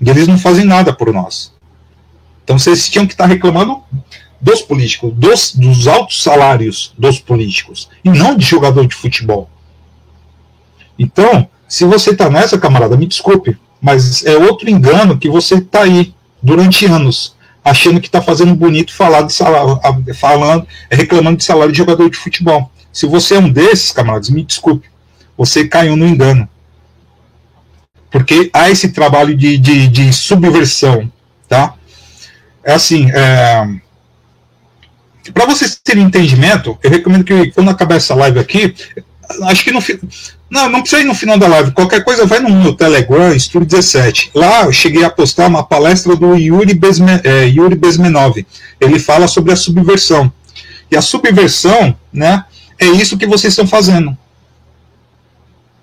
[0.00, 1.52] E eles não fazem nada por nós.
[2.44, 3.82] Então vocês tinham que estar reclamando
[4.40, 9.50] dos políticos, dos, dos altos salários dos políticos, e não de jogador de futebol.
[10.98, 15.82] Então, se você está nessa, camarada, me desculpe, mas é outro engano que você está
[15.82, 17.35] aí durante anos
[17.66, 19.80] achando que está fazendo bonito falar de salário,
[20.14, 22.70] falando, reclamando de salário de jogador de futebol.
[22.92, 24.88] Se você é um desses, camaradas, me desculpe,
[25.36, 26.48] você caiu no engano.
[28.08, 31.10] Porque há esse trabalho de, de, de subversão,
[31.48, 31.74] tá?
[32.62, 33.68] É assim, é...
[35.34, 38.76] para vocês terem entendimento, eu recomendo que quando acabar essa live aqui,
[39.44, 39.80] acho que no
[40.48, 41.72] não, não precisa ir no final da live.
[41.72, 44.30] Qualquer coisa vai no meu Telegram, Estúdio 17.
[44.34, 48.46] Lá eu cheguei a postar uma palestra do Yuri, Besme, é, Yuri Besmenov.
[48.80, 50.32] Ele fala sobre a subversão.
[50.90, 52.44] E a subversão, né,
[52.78, 54.16] é isso que vocês estão fazendo.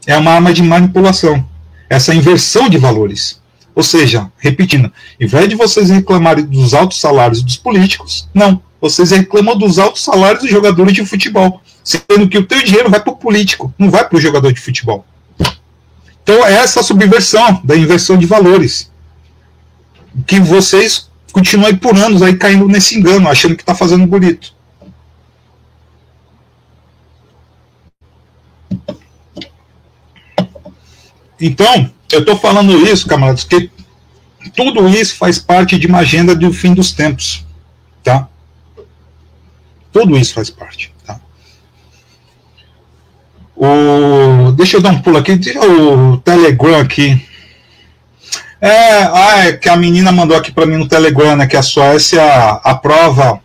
[0.08, 1.46] É uma arma de manipulação.
[1.90, 3.42] Essa inversão de valores.
[3.76, 8.62] Ou seja, repetindo, em vez de vocês reclamarem dos altos salários dos políticos, não.
[8.84, 13.00] Vocês reclamam dos altos salários dos jogadores de futebol sendo que o teu dinheiro vai
[13.00, 15.06] para o político, não vai para o jogador de futebol.
[16.22, 18.92] Então é essa subversão da inversão de valores
[20.28, 24.54] que vocês continuam por anos aí caindo nesse engano, achando que está fazendo bonito.
[31.40, 33.70] Então, eu estou falando isso, camaradas, porque
[34.54, 37.43] tudo isso faz parte de uma agenda do fim dos tempos?
[39.94, 40.92] Tudo isso faz parte.
[43.56, 47.24] O, deixa eu dar um pulo aqui, o Telegram aqui.
[48.60, 51.62] É, ah, é que a menina mandou aqui para mim no Telegram, né, que a
[51.62, 52.24] Suécia
[52.64, 53.40] aprova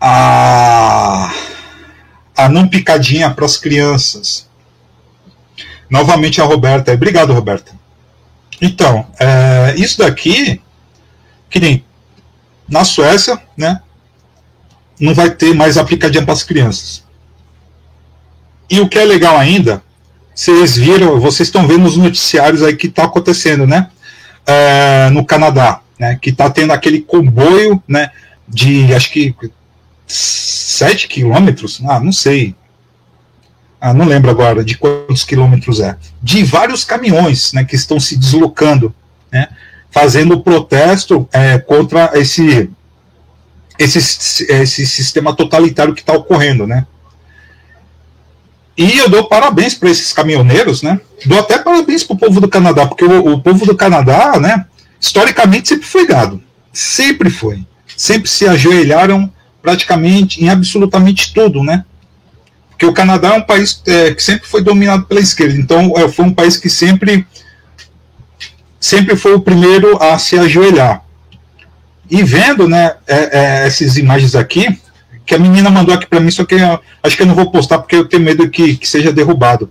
[0.00, 1.30] a,
[2.36, 4.48] a não picadinha para as crianças.
[5.90, 6.92] Novamente a Roberta.
[6.92, 7.72] Obrigado, Roberta.
[8.60, 10.60] Então, é, isso daqui,
[11.50, 11.84] que nem
[12.68, 13.82] na Suécia, né?
[14.98, 17.04] Não vai ter mais aplicadinha para as crianças.
[18.68, 19.82] E o que é legal ainda,
[20.34, 23.88] vocês viram, vocês estão vendo os noticiários aí que está acontecendo, né?
[24.46, 26.18] É, no Canadá, né?
[26.20, 28.10] Que está tendo aquele comboio, né?
[28.48, 29.34] De acho que
[30.06, 32.54] 7 quilômetros, ah, não sei,
[33.80, 38.16] ah, não lembro agora de quantos quilômetros é, de vários caminhões né, que estão se
[38.16, 38.94] deslocando,
[39.30, 39.48] né,
[39.90, 42.70] fazendo protesto é, contra esse,
[43.78, 46.66] esse, esse sistema totalitário que está ocorrendo.
[46.66, 46.86] Né.
[48.76, 51.00] E eu dou parabéns para esses caminhoneiros, né?
[51.24, 54.66] Dou até parabéns para o povo do Canadá, porque o, o, povo do Canadá, né,
[55.00, 56.42] historicamente sempre foi gado.
[56.72, 57.64] Sempre foi.
[57.96, 61.84] Sempre se ajoelharam praticamente em absolutamente tudo, né?
[62.68, 66.06] Porque o Canadá é um país é, que sempre foi dominado pela esquerda, então é,
[66.10, 67.26] foi um país que sempre,
[68.78, 71.02] sempre foi o primeiro a se ajoelhar.
[72.10, 74.80] E vendo né, é, é essas imagens aqui,
[75.24, 77.50] que a menina mandou aqui para mim, só que eu, acho que eu não vou
[77.50, 79.70] postar porque eu tenho medo que, que seja derrubado.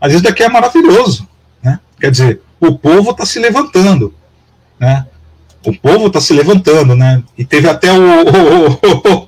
[0.00, 1.28] Mas isso daqui é maravilhoso.
[1.62, 1.78] Né?
[2.00, 4.14] Quer dizer, o povo está se levantando.
[4.78, 5.06] Né?
[5.64, 7.22] O povo está se levantando, né?
[7.36, 7.98] E teve até o,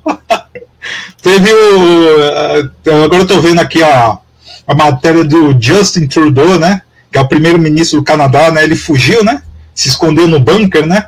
[1.20, 3.04] Teve o.
[3.04, 4.18] Agora eu tô vendo aqui a,
[4.66, 6.82] a matéria do Justin Trudeau, né?
[7.10, 8.62] Que é o primeiro-ministro do Canadá, né?
[8.62, 9.42] Ele fugiu, né?
[9.74, 11.06] Se escondeu no bunker, né?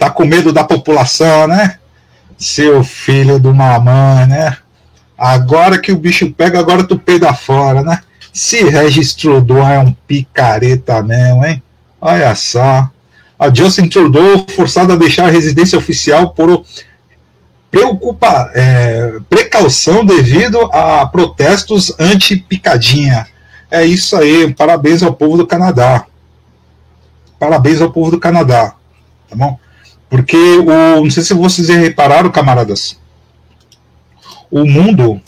[0.00, 1.76] Tá com medo da população, né?
[2.38, 4.56] Seu filho do mamãe, né?
[5.16, 8.00] Agora que o bicho pega, agora tu peida fora, né?
[8.32, 11.62] Se Regis Trudeau é um picareta mesmo, hein?
[12.00, 12.88] Olha só.
[13.38, 16.64] A Justin Trudeau forçado a deixar a residência oficial por
[17.70, 23.26] preocupa, é, precaução devido a protestos anti-picadinha.
[23.70, 26.06] É isso aí, parabéns ao povo do Canadá.
[27.38, 28.74] Parabéns ao povo do Canadá,
[29.28, 29.58] tá bom?
[30.10, 32.98] Porque o, não sei se vocês repararam, camaradas,
[34.50, 35.22] o mundo,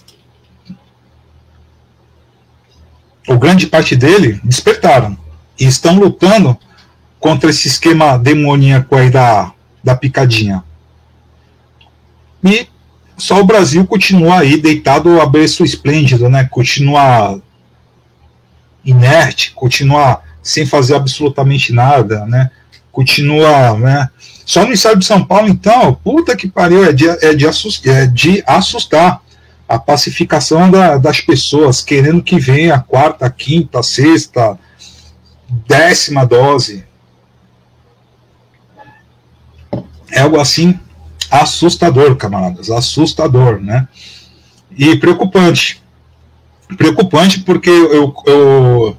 [3.28, 5.16] o grande parte dele despertaram
[5.58, 6.58] e estão lutando
[7.20, 9.52] contra esse esquema demoníaco aí da,
[9.84, 10.64] da picadinha.
[12.42, 12.66] E
[13.16, 16.48] só o Brasil continua aí deitado a berço esplêndido, né?
[16.50, 17.40] Continua
[18.84, 22.50] inerte, continua sem fazer absolutamente nada, né?
[22.92, 24.08] Continua, né?
[24.44, 27.94] Só no estado de São Paulo, então, puta que pariu, é de, é de, assustar,
[27.94, 29.22] é de assustar
[29.66, 34.58] a pacificação da, das pessoas, querendo que venha a quarta, quinta, sexta,
[35.66, 36.84] décima dose.
[40.10, 40.78] É algo assim
[41.30, 43.88] assustador, camaradas, assustador, né?
[44.76, 45.82] E preocupante.
[46.76, 48.96] Preocupante porque eu, eu,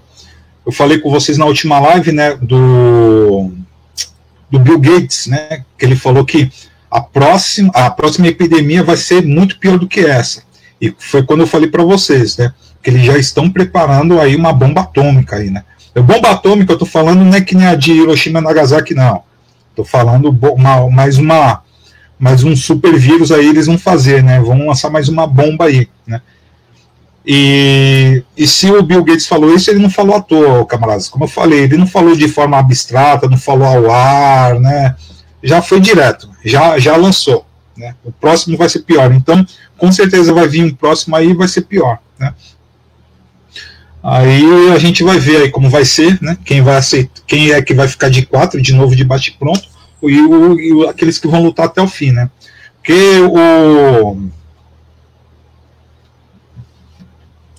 [0.66, 3.53] eu falei com vocês na última live, né, do,
[4.54, 6.52] do Bill Gates, né, que ele falou que
[6.90, 10.44] a próxima, a próxima epidemia vai ser muito pior do que essa.
[10.80, 14.54] E foi quando eu falei para vocês, né, que eles já estão preparando aí uma
[14.54, 15.64] bomba atômica aí, né?
[15.96, 18.94] A bomba atômica, eu tô falando não é que nem a de Hiroshima e Nagasaki,
[18.94, 19.24] não.
[19.76, 21.64] Tô falando uma, mais uma
[22.20, 24.40] mas um super vírus aí eles vão fazer, né?
[24.40, 26.22] Vão lançar mais uma bomba aí, né?
[27.26, 31.08] E, e se o Bill Gates falou isso, ele não falou à toa, camaradas.
[31.08, 34.96] Como eu falei, ele não falou de forma abstrata, não falou ao ar, né?
[35.42, 37.46] Já foi direto, já, já lançou.
[37.78, 37.96] Né?
[38.04, 39.14] O próximo vai ser pior.
[39.14, 39.46] Então,
[39.78, 41.98] com certeza vai vir um próximo aí vai ser pior.
[42.20, 42.34] Né?
[44.04, 46.38] Aí a gente vai ver aí como vai ser, né?
[46.44, 49.64] Quem vai aceitar, quem é que vai ficar de quatro de novo de bate pronto
[50.04, 52.30] e, o, e aqueles que vão lutar até o fim, né?
[52.76, 54.18] Porque o.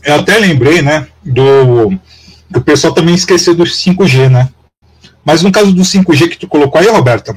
[0.04, 1.06] Eu até lembrei, né?
[1.24, 1.98] Do.
[2.54, 4.48] O pessoal também esqueceu do 5G, né?
[5.24, 7.36] Mas no caso do 5G que tu colocou aí, Roberta,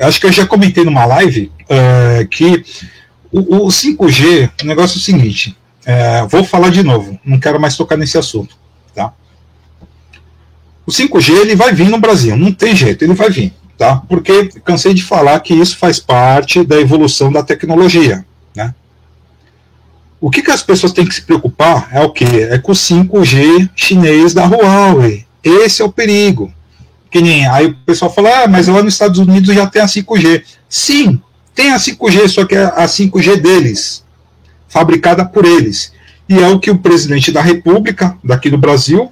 [0.00, 2.64] acho que eu já comentei numa live é, que
[3.30, 7.60] o, o, 5G, o negócio é o seguinte, é, vou falar de novo, não quero
[7.60, 8.56] mais tocar nesse assunto,
[8.92, 9.12] tá?
[10.84, 14.02] O 5G ele vai vir no Brasil, não tem jeito, ele vai vir, tá?
[14.08, 18.26] Porque cansei de falar que isso faz parte da evolução da tecnologia?
[20.20, 22.24] O que, que as pessoas têm que se preocupar é o que?
[22.24, 25.24] É com o 5G chinês da Huawei.
[25.42, 26.52] Esse é o perigo.
[27.10, 29.86] Que nem aí o pessoal fala, ah, mas lá nos Estados Unidos já tem a
[29.86, 30.44] 5G.
[30.68, 31.20] Sim,
[31.54, 34.04] tem a 5G, só que é a 5G deles,
[34.68, 35.92] fabricada por eles.
[36.28, 39.10] E é o que o presidente da República, daqui do Brasil,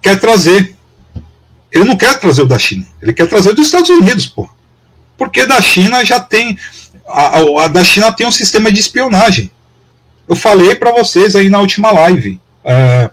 [0.00, 0.76] quer trazer.
[1.72, 4.48] Ele não quer trazer o da China, ele quer trazer dos Estados Unidos, pô.
[5.18, 6.56] Porque da China já tem.
[7.06, 9.50] A, a, da China tem um sistema de espionagem.
[10.28, 12.40] Eu falei para vocês aí na última live.
[12.64, 13.10] É,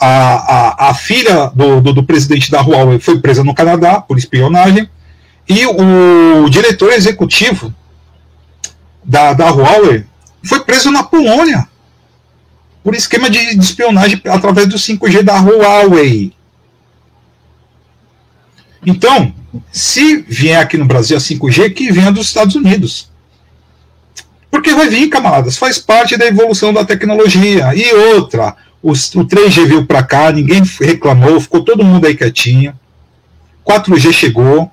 [0.00, 4.16] a, a, a filha do, do, do, presidente da Huawei foi presa no Canadá por
[4.16, 4.88] espionagem,
[5.48, 7.74] e o diretor executivo
[9.02, 10.04] da, da Huawei
[10.44, 11.66] foi preso na Polônia
[12.84, 16.32] por esquema de, de espionagem através do 5G da Huawei.
[18.86, 19.34] Então,
[19.72, 23.10] se vier aqui no Brasil a 5G, que venha dos Estados Unidos.
[24.50, 27.74] Porque vai vir, camaradas, faz parte da evolução da tecnologia.
[27.74, 32.78] E outra, o, o 3G veio para cá, ninguém reclamou, ficou todo mundo aí quietinho.
[33.66, 34.70] 4G chegou,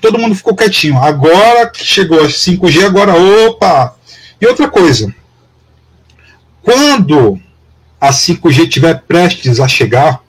[0.00, 0.98] todo mundo ficou quietinho.
[0.98, 3.14] Agora chegou a 5G, agora,
[3.46, 3.94] opa!
[4.40, 5.12] E outra coisa,
[6.62, 7.40] quando
[8.00, 10.22] a 5G estiver prestes a chegar,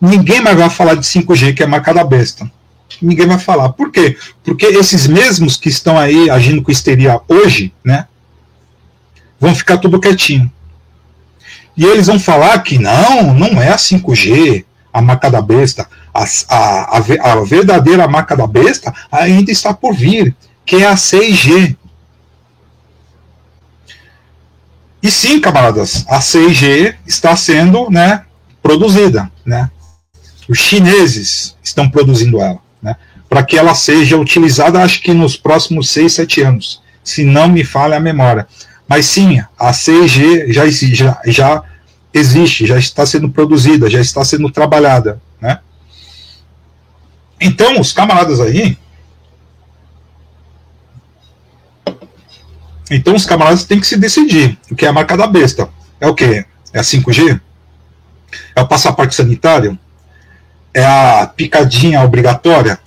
[0.00, 2.50] ninguém mais vai falar de 5G, que é marca da besta.
[3.00, 3.70] Ninguém vai falar.
[3.70, 4.16] Por quê?
[4.42, 8.06] Porque esses mesmos que estão aí agindo com histeria hoje, né,
[9.40, 10.50] vão ficar tudo quietinho.
[11.76, 15.88] E eles vão falar que não, não é a 5G, a marca da besta.
[16.12, 20.34] A, a, a, a verdadeira marca da besta ainda está por vir,
[20.64, 21.76] que é a 6G.
[25.02, 28.24] E sim, camaradas, a 6G está sendo né,
[28.62, 29.30] produzida.
[29.44, 29.68] Né?
[30.48, 32.96] Os chineses estão produzindo ela, né,
[33.28, 37.64] para que ela seja utilizada, acho que nos próximos 6, 7 anos, se não me
[37.64, 38.46] falha a memória.
[38.86, 41.62] Mas sim, a 6G já, já, já
[42.12, 45.20] existe, já está sendo produzida, já está sendo trabalhada.
[45.40, 45.58] Né?
[47.40, 48.78] Então, os camaradas aí.
[52.90, 54.58] Então, os camaradas têm que se decidir.
[54.70, 55.68] O que é a marca da besta?
[55.98, 56.44] É o quê?
[56.72, 57.40] É a 5G?
[58.54, 59.78] É o passaporte sanitário?
[60.74, 62.78] É a picadinha obrigatória?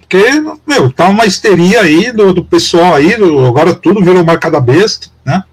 [0.00, 0.24] Porque,
[0.66, 4.60] meu, tá uma histeria aí do, do pessoal aí, do, agora tudo virou marca da
[4.60, 5.44] besta, né?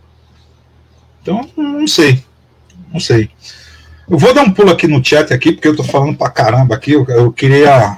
[1.21, 2.23] Então, não sei.
[2.91, 3.29] Não sei.
[4.09, 6.75] Eu vou dar um pulo aqui no chat aqui, porque eu tô falando pra caramba
[6.75, 6.91] aqui.
[6.91, 7.97] Eu, eu queria.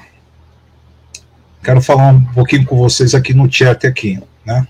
[1.63, 4.67] Quero falar um pouquinho com vocês aqui no chat aqui, né?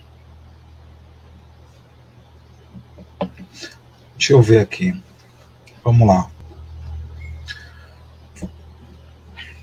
[4.18, 4.99] Deixa eu ver aqui.
[5.84, 6.28] Vamos lá.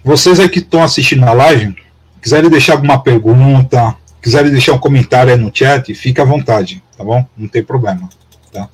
[0.05, 1.75] Vocês aí que estão assistindo a live,
[2.21, 7.03] quiserem deixar alguma pergunta, quiserem deixar um comentário aí no chat, fique à vontade, tá
[7.03, 7.27] bom?
[7.35, 8.07] Não tem problema,
[8.53, 8.69] tá?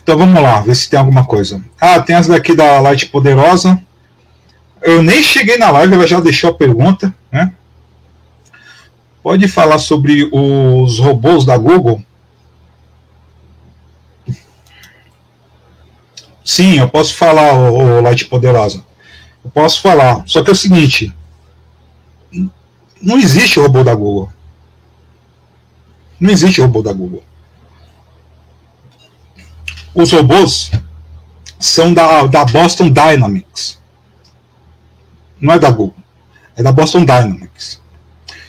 [0.00, 1.60] Então vamos lá, ver se tem alguma coisa.
[1.80, 3.82] Ah, tem as daqui da Light Poderosa.
[4.80, 7.52] Eu nem cheguei na live, ela já deixou a pergunta, né?
[9.24, 12.00] Pode falar sobre os robôs da Google?
[16.44, 18.84] Sim, eu posso falar, o Light Poderosa.
[19.44, 20.22] Eu posso falar.
[20.26, 21.14] Só que é o seguinte:
[23.00, 24.30] não existe robô da Google.
[26.20, 27.24] Não existe robô da Google.
[29.94, 30.70] Os robôs
[31.58, 33.78] são da, da Boston Dynamics.
[35.40, 35.96] Não é da Google.
[36.56, 37.80] É da Boston Dynamics.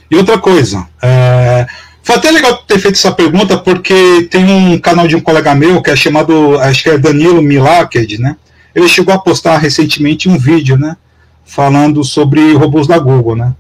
[0.10, 1.66] E outra coisa, é,
[2.04, 5.82] foi até legal ter feito essa pergunta, porque tem um canal de um colega meu
[5.82, 8.36] que é chamado, acho que é Danilo Milaked, né?
[8.76, 10.98] Ele chegou a postar recentemente um vídeo, né?
[11.46, 13.54] Falando sobre robôs da Google, né?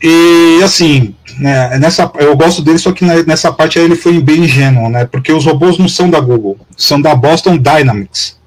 [0.00, 4.88] E assim, né, nessa, eu gosto dele, só que nessa parte ele foi bem ingênuo,
[4.88, 5.04] né?
[5.04, 8.38] Porque os robôs não são da Google, são da Boston Dynamics,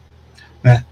[0.63, 0.85] né?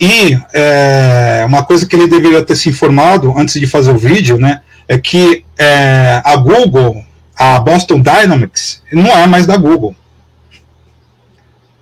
[0.00, 4.38] E é, uma coisa que ele deveria ter se informado antes de fazer o vídeo,
[4.38, 4.62] né?
[4.88, 7.04] É que é, a Google,
[7.36, 9.94] a Boston Dynamics, não é mais da Google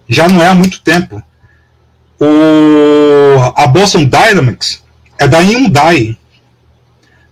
[0.09, 1.23] já não é há muito tempo.
[2.21, 4.83] O, a Boston Dynamics
[5.19, 6.17] é da Hyundai.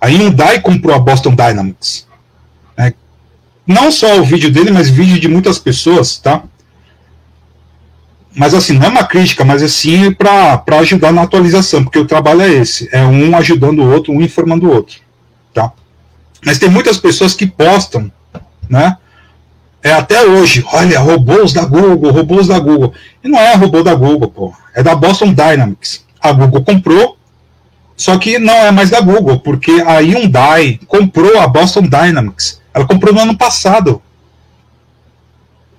[0.00, 2.06] A Hyundai comprou a Boston Dynamics.
[2.76, 2.92] É,
[3.66, 6.42] não só o vídeo dele, mas vídeo de muitas pessoas, tá?
[8.34, 12.40] Mas assim, não é uma crítica, mas assim para ajudar na atualização, porque o trabalho
[12.40, 15.00] é esse, é um ajudando o outro, um informando o outro,
[15.52, 15.70] tá?
[16.44, 18.10] Mas tem muitas pessoas que postam,
[18.68, 18.96] né?
[19.82, 22.92] É até hoje, olha, robôs da Google, robôs da Google.
[23.22, 24.54] E não é robô da Google, pô.
[24.74, 26.04] É da Boston Dynamics.
[26.20, 27.18] A Google comprou,
[27.96, 32.60] só que não é mais da Google, porque a Hyundai comprou a Boston Dynamics.
[32.72, 34.00] Ela comprou no ano passado.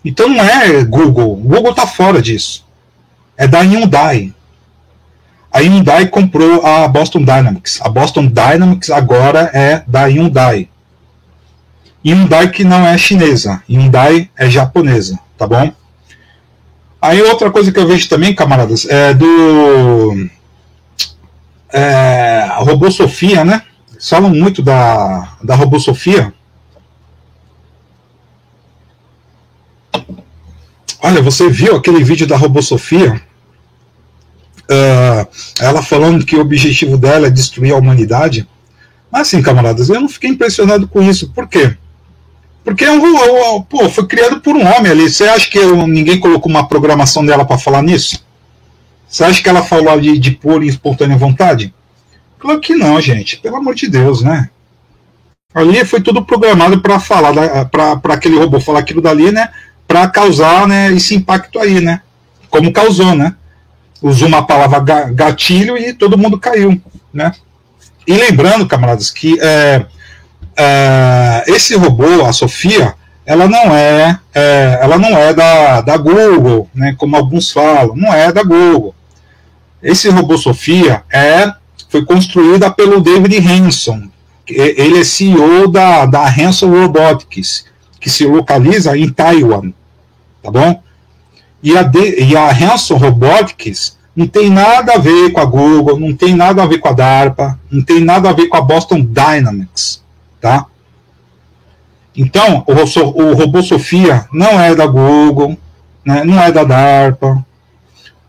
[0.03, 1.37] Então não é Google.
[1.37, 2.65] Google está fora disso.
[3.37, 4.33] É da Hyundai.
[5.49, 7.79] A Hyundai comprou a Boston Dynamics.
[7.81, 10.67] A Boston Dynamics agora é da Hyundai.
[12.05, 15.71] Hyundai que não é chinesa, Hyundai é japonesa, tá bom?
[17.01, 20.29] Aí outra coisa que eu vejo também, camaradas, é do
[21.71, 23.63] é, Robô Sofia, né?
[23.99, 26.33] Falam muito da, da Robô Sofia.
[31.01, 33.21] Olha, você viu aquele vídeo da Robô Sofia?
[34.63, 35.27] Uh,
[35.59, 38.47] ela falando que o objetivo dela é destruir a humanidade.
[39.11, 41.29] Mas assim, camaradas, eu não fiquei impressionado com isso.
[41.31, 41.77] Por quê?
[42.63, 45.09] Porque é um, pô, foi criado por um homem ali.
[45.09, 48.23] Você acha que eu, ninguém colocou uma programação dela para falar nisso?
[49.07, 51.73] Você acha que ela falou de, de pôr em espontânea vontade?
[52.39, 53.37] Claro que não, gente.
[53.37, 54.49] Pelo amor de Deus, né?
[55.53, 59.49] Ali foi tudo programado para falar, para aquele robô falar aquilo dali, né?
[59.87, 62.01] Para causar né, esse impacto aí, né?
[62.49, 63.35] Como causou, né?
[64.01, 64.79] Usou uma palavra
[65.11, 66.81] gatilho e todo mundo caiu,
[67.13, 67.33] né?
[68.07, 69.85] E lembrando, camaradas, que é,
[70.57, 72.95] é, esse robô, a Sofia,
[73.25, 78.13] ela não é, é, ela não é da, da Google, né, como alguns falam, não
[78.13, 78.93] é da Google.
[79.81, 81.51] Esse robô Sofia é,
[81.89, 84.09] foi construída pelo David Hanson.
[84.47, 87.65] Ele é CEO da, da Hanson Robotics,
[87.99, 89.71] que se localiza em Taiwan,
[90.41, 90.83] tá bom?
[91.61, 95.97] E a, de, e a Hanson Robotics não tem nada a ver com a Google,
[95.97, 98.61] não tem nada a ver com a DARPA, não tem nada a ver com a
[98.61, 100.02] Boston Dynamics,
[100.43, 100.65] tá?
[102.13, 102.73] Então, o,
[103.21, 105.57] o robô Sofia não é da Google,
[106.03, 107.43] né, não é da DARPA,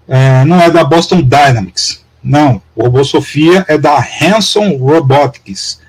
[0.07, 2.05] é, não é da Boston Dynamics.
[2.23, 5.81] Não, o robô Sofia é da Hanson Robotics.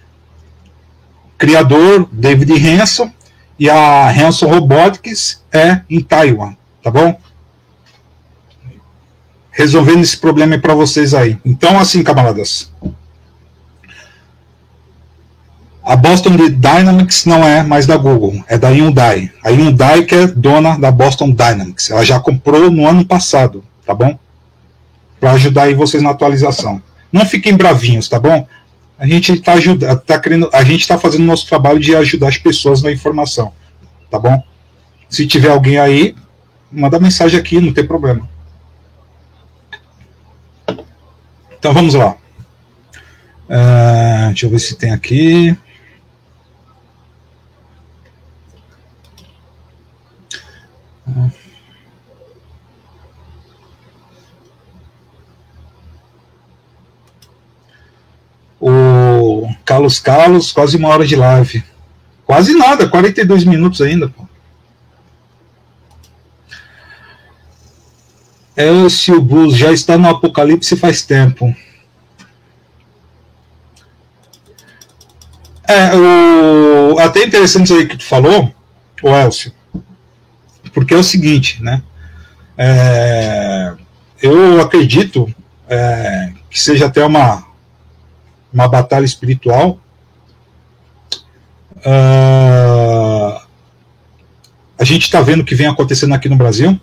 [1.37, 3.11] Criador David Hanson
[3.59, 7.19] e a Hanson Robotics é em Taiwan, tá bom?
[9.51, 11.37] Resolvendo esse problema para vocês aí.
[11.45, 12.71] Então, assim, camaradas,
[15.85, 19.31] a Boston Dynamics não é mais da Google, é da Hyundai.
[19.43, 21.91] A Hyundai que é dona da Boston Dynamics.
[21.91, 24.17] Ela já comprou no ano passado, tá bom?
[25.19, 26.81] Para ajudar aí vocês na atualização.
[27.11, 28.47] Não fiquem bravinhos, tá bom?
[28.97, 32.37] A gente está ajudando, tá querendo, a gente está fazendo nosso trabalho de ajudar as
[32.39, 33.53] pessoas na informação,
[34.09, 34.43] tá bom?
[35.07, 36.15] Se tiver alguém aí,
[36.71, 38.27] manda mensagem aqui, não tem problema.
[41.59, 42.15] Então vamos lá.
[43.47, 45.55] Uh, deixa eu ver se tem aqui.
[58.59, 61.63] O Carlos Carlos, quase uma hora de live.
[62.25, 64.27] Quase nada, 42 minutos ainda, pô.
[68.57, 71.55] Elcio Bus já está no apocalipse faz tempo.
[75.67, 78.53] É, o, até interessante isso aí que tu falou,
[79.03, 79.51] o Elcio
[80.75, 81.81] porque é o seguinte, né?
[82.57, 83.73] É,
[84.21, 85.33] eu acredito
[85.69, 87.45] é, que seja até uma,
[88.53, 89.79] uma batalha espiritual.
[91.77, 93.39] Uh,
[94.77, 96.79] a gente está vendo o que vem acontecendo aqui no Brasil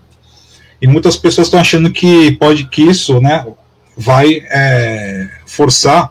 [0.81, 3.47] e muitas pessoas estão achando que pode que isso, né,
[3.95, 6.11] vai é, forçar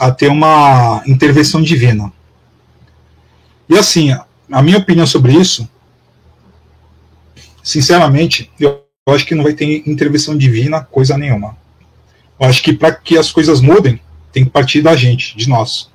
[0.00, 2.12] a ter uma intervenção divina.
[3.68, 4.10] E assim,
[4.50, 5.68] a minha opinião sobre isso
[7.62, 11.56] sinceramente, eu acho que não vai ter intervenção divina, coisa nenhuma.
[12.38, 14.00] Eu acho que para que as coisas mudem,
[14.32, 15.90] tem que partir da gente, de nós.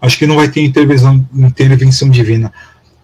[0.00, 2.52] Acho que não vai ter intervenção, intervenção divina.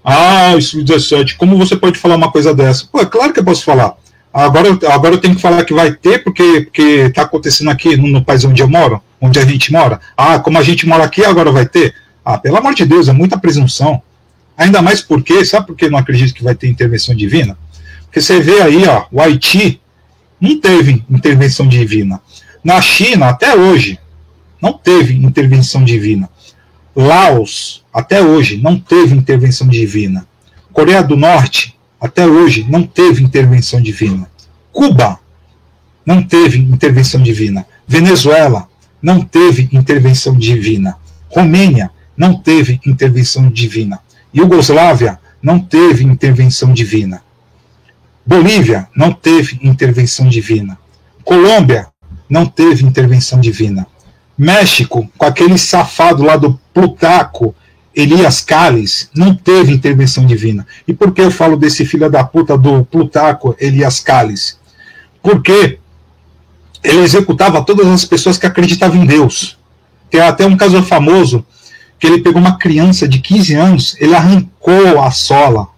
[0.04, 2.86] Ah, isso 17, como você pode falar uma coisa dessa?
[2.86, 3.94] Pô, é claro que eu posso falar.
[4.32, 8.24] Agora, agora eu tenho que falar que vai ter, porque está acontecendo aqui no, no
[8.24, 10.00] país onde eu moro, onde a gente mora.
[10.16, 11.94] Ah, como a gente mora aqui, agora vai ter.
[12.24, 14.02] Ah, pelo amor de Deus, é muita presunção.
[14.60, 17.56] Ainda mais porque, sabe por que não acredito que vai ter intervenção divina?
[18.04, 19.80] Porque você vê aí, ó, o Haiti
[20.38, 22.20] não teve intervenção divina.
[22.62, 23.98] Na China, até hoje,
[24.60, 26.28] não teve intervenção divina.
[26.94, 30.26] Laos, até hoje, não teve intervenção divina.
[30.74, 34.30] Coreia do Norte, até hoje, não teve intervenção divina.
[34.70, 35.18] Cuba,
[36.04, 37.64] não teve intervenção divina.
[37.88, 38.68] Venezuela,
[39.00, 40.98] não teve intervenção divina.
[41.30, 43.98] Romênia, não teve intervenção divina.
[44.34, 47.22] Iugoslávia não teve intervenção divina.
[48.24, 50.78] Bolívia não teve intervenção divina.
[51.24, 51.88] Colômbia
[52.28, 53.86] não teve intervenção divina.
[54.38, 57.54] México, com aquele safado lá do Plutarco,
[57.94, 60.66] Elias Calles, não teve intervenção divina.
[60.86, 64.58] E por que eu falo desse filho da puta do Plutarco, Elias Calles?
[65.22, 65.78] Porque
[66.82, 69.58] ele executava todas as pessoas que acreditavam em Deus.
[70.08, 71.44] Tem até um caso famoso
[72.00, 75.68] que ele pegou uma criança de 15 anos, ele arrancou a sola.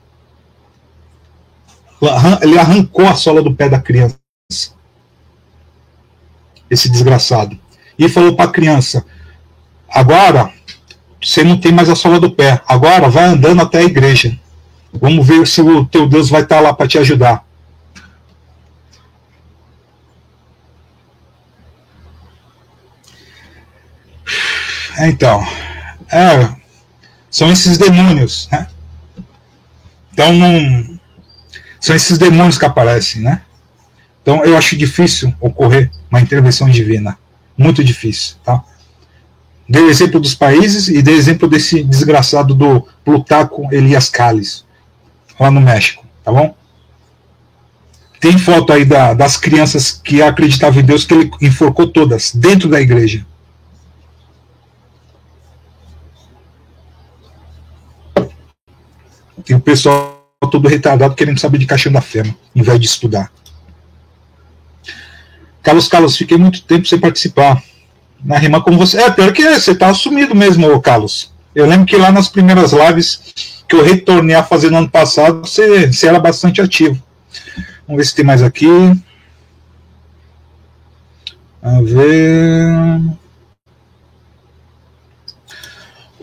[2.40, 4.16] Ele arrancou a sola do pé da criança.
[6.70, 7.58] Esse desgraçado.
[7.98, 9.04] E falou para a criança:
[9.88, 10.52] agora
[11.20, 14.38] você não tem mais a sola do pé, agora vai andando até a igreja.
[14.92, 17.44] Vamos ver se o teu Deus vai estar lá para te ajudar.
[24.98, 25.44] Então,
[26.12, 26.54] é,
[27.30, 28.66] são esses demônios, né?
[30.12, 30.98] Então, não,
[31.80, 33.40] são esses demônios que aparecem, né?
[34.20, 37.18] Então, eu acho difícil ocorrer uma intervenção divina,
[37.56, 38.62] muito difícil, tá?
[39.68, 44.64] Dei exemplo dos países e dei exemplo desse desgraçado do Plutarco Elias Calles,
[45.40, 46.54] lá no México, tá bom?
[48.20, 52.68] Tem foto aí da, das crianças que acreditavam em Deus que ele enforcou todas dentro
[52.68, 53.26] da igreja.
[59.48, 63.30] E o pessoal todo retardado querendo saber de caixão da fema, em vez de estudar.
[65.62, 67.62] Carlos Carlos, fiquei muito tempo sem participar.
[68.24, 69.00] Na rima como você.
[69.00, 71.32] É, pior que você tá assumido mesmo, Carlos.
[71.54, 73.20] Eu lembro que lá nas primeiras lives
[73.68, 77.00] que eu retornei a fazer no ano passado, você, você era bastante ativo.
[77.86, 78.68] Vamos ver se tem mais aqui.
[81.62, 83.21] A ver.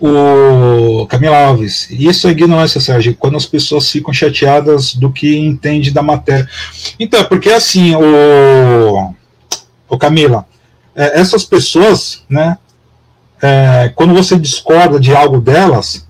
[0.01, 5.91] O Camila Alves, isso é ignorância, Sérgio, quando as pessoas ficam chateadas do que entende
[5.91, 6.47] da matéria.
[6.97, 9.13] Então, porque assim, o,
[9.89, 10.45] o Camila,
[10.95, 12.57] é, essas pessoas, né,
[13.41, 16.07] é, quando você discorda de algo delas,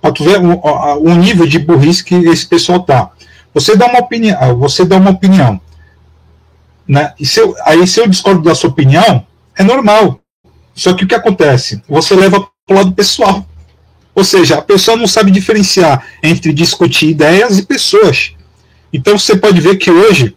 [0.00, 0.60] para tu ver o,
[1.00, 3.10] o, nível de burrice que esse pessoal tá.
[3.52, 5.60] Você dá uma opinião, você dá uma opinião,
[6.86, 7.12] né?
[7.18, 10.20] E se eu, aí se eu discordo da sua opinião, é normal.
[10.74, 11.82] Só que o que acontece?
[11.88, 13.44] Você leva para o lado pessoal.
[14.14, 18.32] Ou seja, a pessoa não sabe diferenciar entre discutir ideias e pessoas.
[18.92, 20.36] Então você pode ver que hoje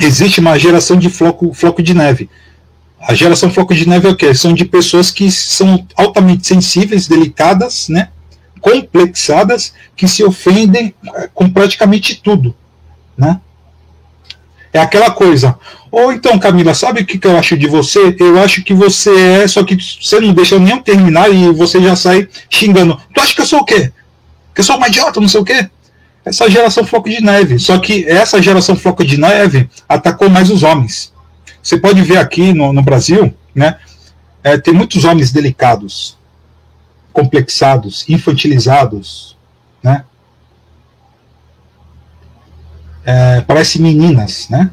[0.00, 2.30] existe uma geração de floco, floco de neve.
[3.00, 4.32] A geração floco de neve é o quê?
[4.32, 8.10] São de pessoas que são altamente sensíveis, delicadas, né?
[8.60, 12.54] complexadas, que se ofendem eh, com praticamente tudo.
[13.16, 13.40] Né?
[14.74, 15.56] É aquela coisa.
[15.88, 18.16] Ou então, Camila, sabe o que, que eu acho de você?
[18.18, 21.80] Eu acho que você é, só que você não deixa nem eu terminar e você
[21.80, 23.00] já sai xingando.
[23.14, 23.92] Tu acha que eu sou o quê?
[24.52, 25.70] Que eu sou uma idiota, não sei o quê?
[26.24, 27.60] Essa geração floco de neve.
[27.60, 31.12] Só que essa geração floco de neve atacou mais os homens.
[31.62, 33.76] Você pode ver aqui no, no Brasil, né?
[34.42, 36.18] É, tem muitos homens delicados,
[37.12, 39.36] complexados, infantilizados,
[39.80, 40.04] né?
[43.04, 44.70] É, parece meninas, né?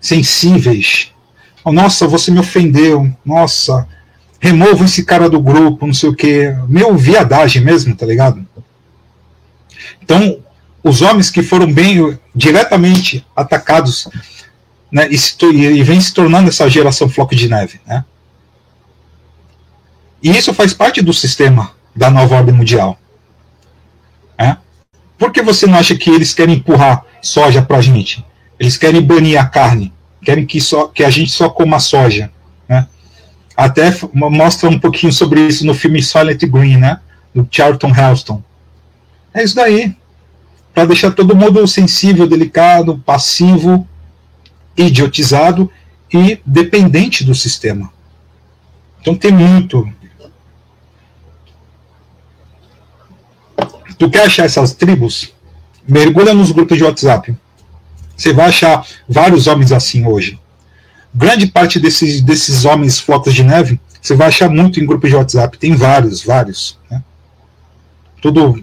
[0.00, 1.12] Sensíveis.
[1.64, 3.10] Oh, nossa, você me ofendeu.
[3.24, 3.88] Nossa,
[4.38, 6.54] remova esse cara do grupo, não sei o quê.
[6.68, 8.46] Meu viadagem mesmo, tá ligado?
[10.02, 10.38] Então,
[10.82, 14.08] os homens que foram bem diretamente atacados
[14.92, 18.04] né, e, se, e vem se tornando essa geração floco de neve, né?
[20.22, 22.98] E isso faz parte do sistema da nova ordem mundial.
[24.38, 24.56] Né?
[25.18, 28.24] Por que você não acha que eles querem empurrar soja para a gente?
[28.58, 29.92] Eles querem banir a carne,
[30.22, 32.30] querem que, só, que a gente só coma soja.
[32.68, 32.86] Né?
[33.56, 37.00] Até mostra um pouquinho sobre isso no filme Silent Green, né?
[37.34, 38.42] do Charlton Heston.
[39.34, 39.94] É isso daí.
[40.72, 43.86] Para deixar todo mundo sensível, delicado, passivo,
[44.76, 45.70] idiotizado
[46.12, 47.90] e dependente do sistema.
[49.00, 49.86] Então tem muito,
[53.98, 55.32] Tu quer achar essas tribos?
[55.88, 57.34] Mergulha nos grupos de WhatsApp.
[58.16, 60.38] Você vai achar vários homens assim hoje.
[61.14, 65.16] Grande parte desses, desses homens flocos de neve, você vai achar muito em grupos de
[65.16, 65.58] WhatsApp.
[65.58, 66.78] Tem vários, vários.
[66.90, 67.02] Né?
[68.20, 68.62] Tudo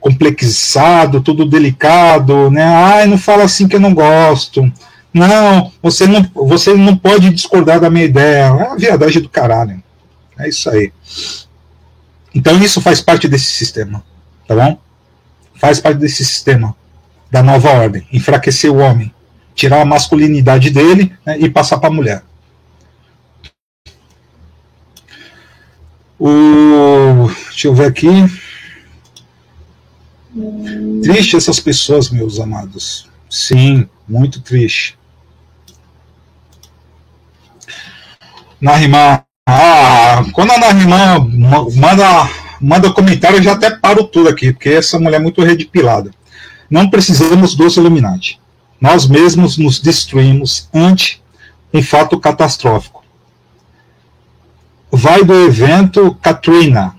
[0.00, 2.64] complexado, tudo delicado, né?
[2.64, 4.72] Ai, não fala assim que eu não gosto.
[5.12, 8.44] Não, você não, você não pode discordar da minha ideia.
[8.44, 9.82] É a viadagem do caralho.
[10.38, 10.92] É isso aí.
[12.34, 14.02] Então isso faz parte desse sistema,
[14.46, 14.78] tá bom?
[15.60, 16.74] Faz parte desse sistema
[17.30, 19.14] da nova ordem, enfraquecer o homem,
[19.54, 22.22] tirar a masculinidade dele né, e passar para a mulher.
[26.18, 28.08] O, deixa eu ver aqui.
[31.02, 33.08] Triste essas pessoas, meus amados.
[33.28, 34.98] Sim, muito triste.
[38.60, 41.18] Narimar ah, quando a Narimã
[41.74, 42.30] manda,
[42.60, 46.10] manda comentário, eu já até paro tudo aqui, porque essa mulher é muito redipilada.
[46.68, 48.40] Não precisamos dos Illuminati.
[48.80, 51.22] Nós mesmos nos destruímos ante
[51.72, 53.04] um fato catastrófico.
[54.90, 56.96] Vai do evento Katrina,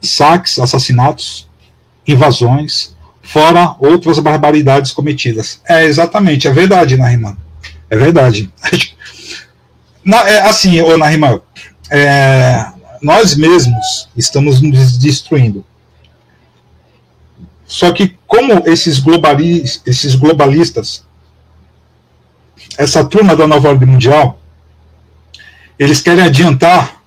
[0.00, 1.48] saques, assassinatos,
[2.06, 5.60] invasões, fora outras barbaridades cometidas.
[5.68, 7.36] É exatamente, é verdade, Narimã.
[7.90, 8.52] É verdade.
[10.04, 11.40] Na, é, assim, ô Narimã,
[11.90, 12.66] é,
[13.04, 15.62] nós mesmos estamos nos destruindo.
[17.66, 21.04] Só que como esses, globali esses globalistas,
[22.78, 24.40] essa turma da nova ordem mundial,
[25.78, 27.02] eles querem adiantar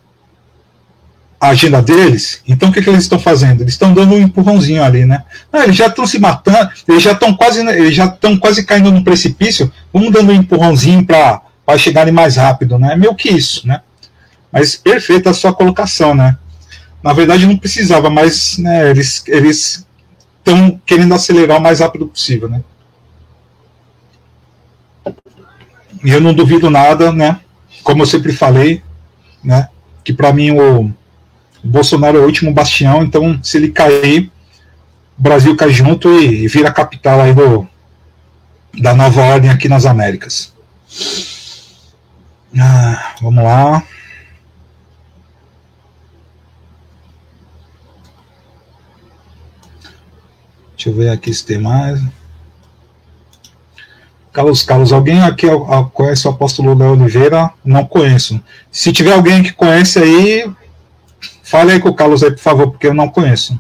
[1.40, 3.62] a agenda deles, então o que, que eles estão fazendo?
[3.62, 5.24] Eles estão dando um empurrãozinho ali, né?
[5.52, 8.92] Ah, eles já estão se matando, eles já estão quase, eles já estão quase caindo
[8.92, 11.42] no precipício, vamos dando um empurrãozinho para
[11.78, 12.94] chegarem mais rápido, né?
[12.94, 13.82] É meio que isso, né?
[14.58, 16.36] Mas perfeita a sua colocação, né?
[17.04, 19.86] Na verdade não precisava, mas né, eles
[20.40, 22.64] estão querendo acelerar o mais rápido possível, né?
[26.04, 27.40] E eu não duvido nada, né?
[27.84, 28.82] Como eu sempre falei,
[29.44, 29.70] né?
[30.04, 30.92] Que para mim o
[31.64, 34.32] Bolsonaro é o último bastião, então se ele cair,
[35.20, 37.68] o Brasil cai junto e, e vira a capital aí do,
[38.74, 40.52] da nova ordem aqui nas Américas.
[42.60, 43.84] Ah, vamos lá.
[50.78, 52.00] Deixa eu ver aqui se tem mais.
[54.32, 55.48] Carlos, Carlos, alguém aqui
[55.94, 57.52] conhece o apóstolo Léo Oliveira?
[57.66, 58.40] Não conheço.
[58.72, 60.46] Se tiver alguém que conhece aí,
[61.48, 63.58] Fale aí com o Carlos aí, por favor, porque eu não conheço.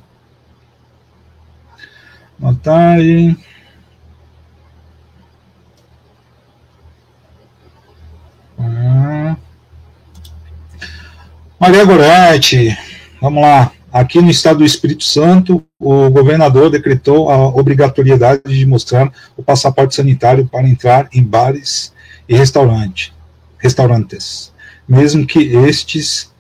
[2.38, 3.38] Montagem.
[8.60, 9.38] Ah.
[11.58, 12.78] Maria Goretti,
[13.22, 13.72] vamos lá.
[13.98, 19.96] Aqui no estado do Espírito Santo, o governador decretou a obrigatoriedade de mostrar o passaporte
[19.96, 21.92] sanitário para entrar em bares
[22.30, 23.12] e restaurante,
[23.58, 24.54] restaurantes,
[24.88, 26.32] mesmo que estes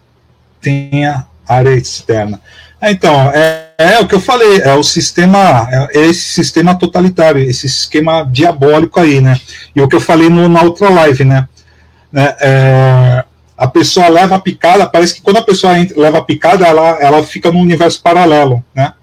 [0.61, 2.39] tenha área externa.
[2.79, 7.65] Então, é, é, o que eu falei, é o sistema, é esse sistema totalitário, esse
[7.65, 9.41] esquema diabólico aí, né?
[9.75, 11.49] E o que eu falei no, na outra live, né?
[12.11, 13.25] né é,
[13.57, 16.89] a pessoa leva a picada, parece que quando a pessoa entra, leva a picada, ela,
[17.01, 18.93] ela fica num universo paralelo, né?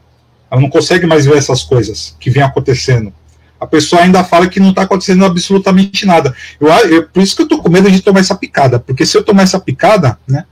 [0.48, 3.12] Ela não consegue mais ver essas coisas que vem acontecendo.
[3.58, 6.34] A pessoa ainda fala que não está acontecendo absolutamente nada.
[6.60, 9.16] Eu, eu, por isso que eu tô com medo de tomar essa picada, porque se
[9.16, 10.44] eu tomar essa picada, né?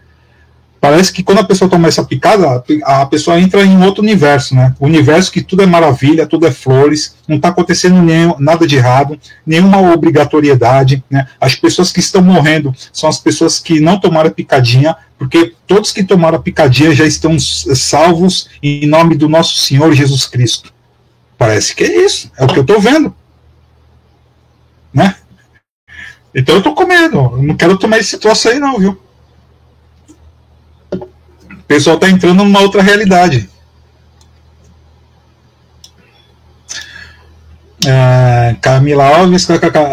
[0.83, 4.75] Parece que quando a pessoa toma essa picada, a pessoa entra em outro universo, né?
[4.81, 8.75] O universo que tudo é maravilha, tudo é flores, não está acontecendo nenhum, nada de
[8.75, 9.17] errado,
[9.47, 11.29] nenhuma obrigatoriedade, né?
[11.41, 16.03] As pessoas que estão morrendo são as pessoas que não tomaram picadinha, porque todos que
[16.03, 20.75] tomaram picadinha já estão salvos em nome do nosso Senhor Jesus Cristo.
[21.39, 23.15] Parece que é isso, é o que eu estou vendo,
[24.93, 25.15] né?
[26.35, 29.01] Então eu estou com medo, eu não quero tomar esse troço aí não, viu?
[31.73, 33.49] Pessoal está entrando numa outra realidade.
[37.87, 39.49] É, Camila Alves,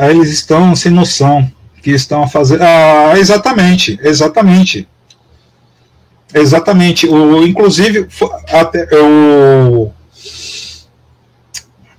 [0.09, 1.49] eles estão sem noção
[1.81, 2.61] que estão a fazer.
[2.61, 4.87] Ah, exatamente, exatamente.
[6.33, 7.07] Exatamente.
[7.07, 8.07] O, inclusive,
[8.51, 9.91] até o.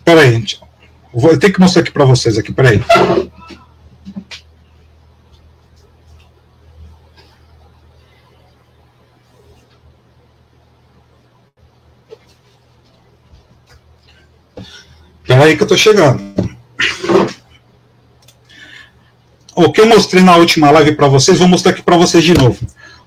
[0.05, 0.45] Peraí,
[1.13, 2.83] vou ter que mostrar aqui para vocês aqui, peraí.
[15.31, 16.21] Espera aí que eu estou chegando.
[19.55, 22.35] O que eu mostrei na última live para vocês, vou mostrar aqui para vocês de
[22.35, 22.59] novo.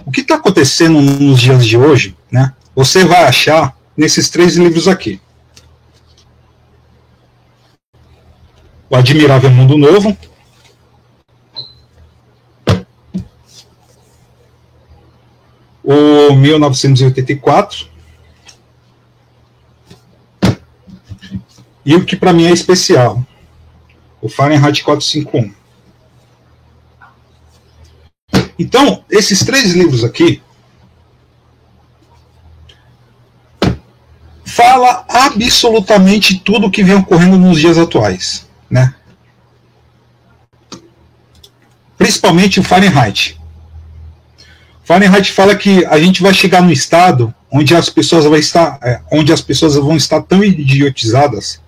[0.05, 2.53] O que está acontecendo nos dias de hoje, né?
[2.73, 5.19] Você vai achar nesses três livros aqui.
[8.89, 10.17] O Admirável Mundo Novo.
[15.83, 17.91] O 1984
[21.85, 23.23] e o que para mim é especial,
[24.21, 25.53] o Fahrenheit 451.
[28.57, 30.41] Então, esses três livros aqui
[34.45, 38.93] fala absolutamente tudo o que vem ocorrendo nos dias atuais, né?
[41.97, 43.39] Principalmente o Fahrenheit.
[44.83, 49.01] Fahrenheit fala que a gente vai chegar no estado onde as pessoas vão estar, é,
[49.11, 51.62] onde as pessoas vão estar tão idiotizadas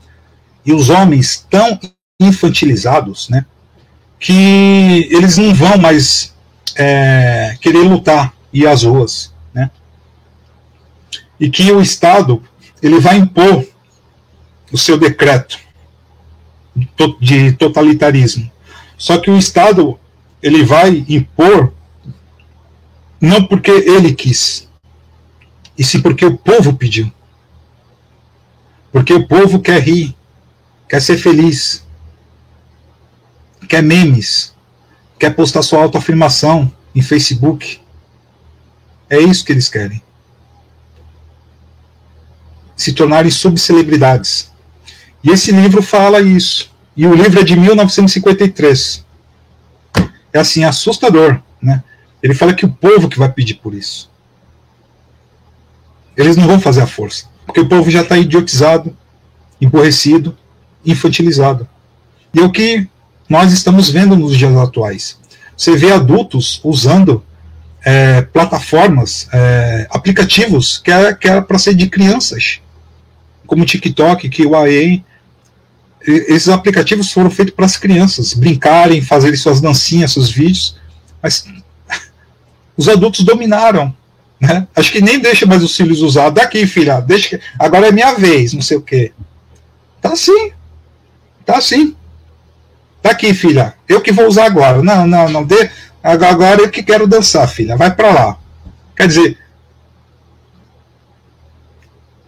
[0.66, 1.80] e os homens tão
[2.20, 3.46] infantilizados, né,
[4.20, 6.34] que eles não vão mais
[6.76, 9.70] é, querer lutar e ir às ruas, né,
[11.40, 12.42] e que o Estado
[12.82, 13.66] ele vai impor
[14.72, 15.60] o seu decreto
[17.22, 18.52] de totalitarismo.
[18.98, 20.00] Só que o Estado
[20.42, 21.74] ele vai impor
[23.20, 24.70] não porque ele quis,
[25.78, 27.12] e sim porque o povo pediu.
[28.92, 30.16] Porque o povo quer rir,
[30.88, 31.86] quer ser feliz,
[33.68, 34.54] quer memes,
[35.20, 37.82] quer postar sua autoafirmação em Facebook.
[39.10, 40.02] É isso que eles querem.
[42.76, 44.52] se tornarem subcelebridades.
[45.24, 46.72] E esse livro fala isso.
[46.96, 49.06] E o livro é de 1953.
[50.34, 51.42] É assim, assustador.
[51.62, 51.84] Né?
[52.22, 54.12] Ele fala que o povo que vai pedir por isso.
[56.16, 57.28] Eles não vão fazer a força.
[57.46, 58.96] Porque o povo já está idiotizado,
[59.60, 60.38] emborrecido,
[60.86, 61.68] infantilizado.
[62.34, 62.88] E é o que
[63.30, 65.18] nós estamos vendo nos dias atuais.
[65.56, 67.24] Você vê adultos usando
[67.84, 72.60] é, plataformas, é, aplicativos que era, que era para ser de crianças,
[73.46, 75.04] como TikTok, Kiwaii.
[76.02, 80.76] Esses aplicativos foram feitos para as crianças brincarem, fazerem suas dancinhas, seus vídeos,
[81.22, 81.46] mas
[82.78, 83.96] os adultos dominaram.
[84.40, 84.68] Né?
[84.76, 86.30] Acho que nem deixa mais os filhos usar.
[86.30, 87.44] Daqui, filha, deixa que...
[87.58, 89.14] agora é minha vez, não sei o quê.
[90.02, 90.52] Tá assim.
[91.46, 91.96] Tá assim.
[93.02, 93.76] Tá aqui, filha.
[93.88, 94.82] Eu que vou usar agora.
[94.82, 95.44] Não, não, não.
[95.44, 95.70] Dê,
[96.06, 98.38] Agora eu que quero dançar, filha, vai para lá.
[98.96, 99.40] Quer dizer,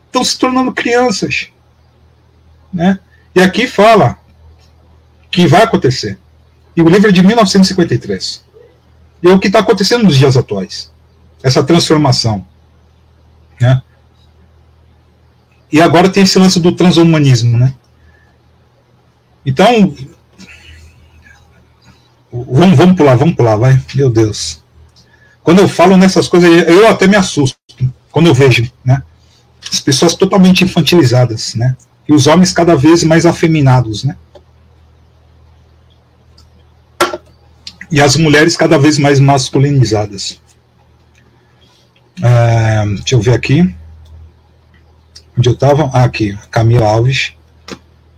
[0.07, 1.49] estão se tornando crianças.
[2.73, 2.99] Né?
[3.35, 4.17] E aqui fala
[5.29, 6.17] que vai acontecer.
[6.75, 8.43] E o livro é de 1953.
[9.21, 10.91] E é o que está acontecendo nos dias atuais.
[11.43, 12.43] Essa transformação.
[13.61, 13.79] Né?
[15.71, 17.59] E agora tem esse lance do transhumanismo.
[17.59, 17.75] Né?
[19.47, 19.95] Então,
[22.31, 23.81] Vamos, vamos pular, vamos pular, vai.
[23.95, 24.61] Meu Deus.
[25.43, 27.57] Quando eu falo nessas coisas, eu até me assusto.
[28.11, 29.01] Quando eu vejo, né?
[29.71, 31.75] As pessoas totalmente infantilizadas, né?
[32.07, 34.15] E os homens cada vez mais afeminados, né?
[37.89, 40.41] E as mulheres cada vez mais masculinizadas.
[42.21, 43.73] É, deixa eu ver aqui.
[45.37, 45.89] Onde eu estava?
[45.93, 46.37] Ah, aqui.
[46.51, 47.33] Camila Alves.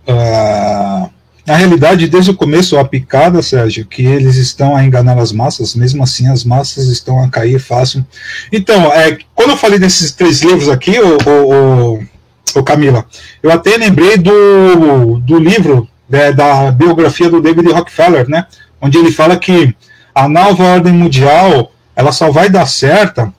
[0.08, 1.10] Uh,
[1.50, 5.74] na realidade, desde o começo, a picada, Sérgio, que eles estão a enganar as massas,
[5.74, 8.06] mesmo assim as massas estão a cair fácil.
[8.52, 13.04] Então, é, quando eu falei desses três livros aqui, o, Camila,
[13.42, 18.46] eu até lembrei do, do livro né, da biografia do David Rockefeller, né,
[18.80, 19.74] onde ele fala que
[20.14, 23.32] a nova ordem mundial ela só vai dar certa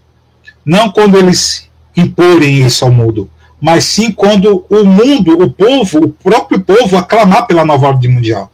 [0.65, 3.29] não quando eles imporem isso ao mundo,
[3.61, 8.51] mas sim quando o mundo, o povo, o próprio povo aclamar pela nova ordem mundial.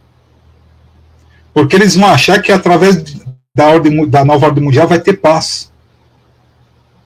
[1.53, 3.01] Porque eles vão achar que através
[3.55, 5.71] da, ordem, da nova ordem mundial vai ter paz.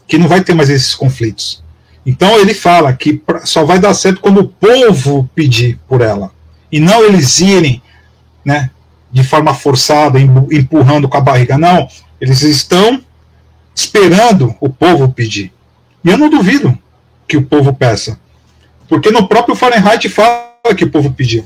[0.07, 1.63] Que não vai ter mais esses conflitos.
[2.03, 6.31] Então ele fala que só vai dar certo quando o povo pedir por ela.
[6.71, 7.83] E não eles irem
[8.43, 8.71] né,
[9.11, 11.55] de forma forçada, empurrando com a barriga.
[11.55, 11.87] Não,
[12.19, 12.99] eles estão
[13.75, 15.53] esperando o povo pedir.
[16.03, 16.75] E eu não duvido
[17.31, 18.19] que o povo peça.
[18.89, 21.45] Porque no próprio Fahrenheit fala que o povo pediu.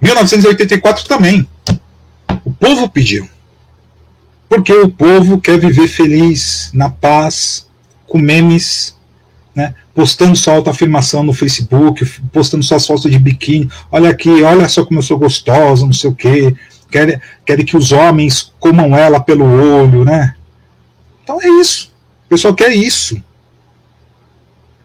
[0.00, 1.44] 1984 também.
[2.44, 3.28] O povo pediu.
[4.48, 7.66] Porque o povo quer viver feliz, na paz,
[8.06, 8.96] com memes,
[9.56, 9.74] né?
[9.92, 13.68] postando sua autoafirmação no Facebook, postando suas fotos de biquíni.
[13.90, 16.54] Olha aqui, olha só como eu sou gostosa, não sei o quê.
[16.88, 20.36] Querem, querem que os homens comam ela pelo olho, né?
[21.24, 21.90] Então é isso.
[22.26, 23.20] O pessoal quer isso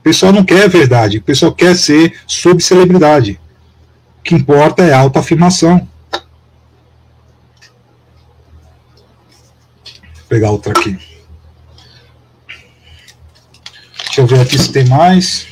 [0.08, 3.38] pessoal não quer verdade, o pessoal quer ser subcelebridade.
[4.20, 5.86] O que importa é a autoafirmação.
[10.14, 10.98] Vou pegar outra aqui.
[14.06, 15.46] Deixa eu ver aqui se tem mais.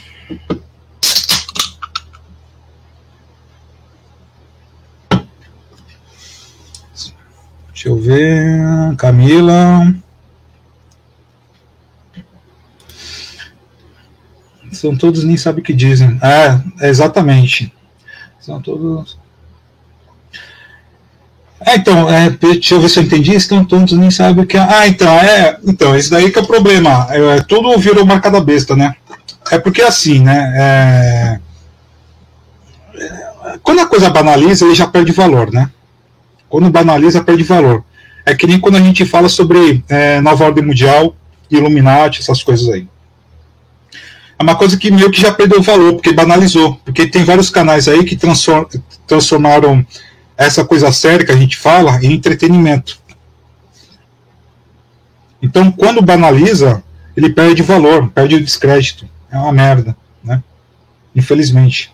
[7.73, 8.95] Deixa eu ver.
[8.95, 9.93] Camila.
[14.75, 16.19] São todos nem sabem o que dizem.
[16.21, 17.73] É, exatamente.
[18.39, 19.17] São todos.
[21.65, 23.33] É, então, é, deixa eu ver se eu entendi.
[23.33, 24.59] Estão todos nem sabem o que é.
[24.59, 25.57] Ah, então, é.
[25.65, 27.07] Então, esse daí que é o problema.
[27.09, 28.95] É, tudo virou marca da besta, né?
[29.49, 30.53] É porque assim, né?
[30.55, 31.39] É,
[33.63, 35.71] quando a coisa banaliza, ele já perde valor, né?
[36.49, 37.83] Quando banaliza, perde valor.
[38.25, 41.15] É que nem quando a gente fala sobre é, nova ordem mundial,
[41.49, 42.87] Illuminati, essas coisas aí
[44.37, 46.75] é uma coisa que meio que já perdeu valor, porque banalizou.
[46.83, 48.17] Porque tem vários canais aí que
[49.07, 49.85] transformaram
[50.37, 52.99] essa coisa séria que a gente fala em entretenimento.
[55.41, 56.83] Então, quando banaliza,
[57.15, 59.07] ele perde valor, perde o descrédito.
[59.31, 60.43] É uma merda, né?
[61.15, 61.93] Infelizmente.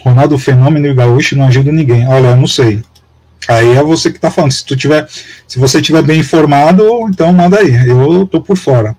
[0.00, 2.08] Ronaldo Fenômeno e Gaúcho não ajuda ninguém.
[2.08, 2.82] Olha, eu não sei.
[3.48, 4.52] Aí é você que está falando.
[4.52, 5.08] Se tu tiver,
[5.46, 7.88] se você estiver bem informado, então manda aí.
[7.88, 8.96] Eu tô por fora.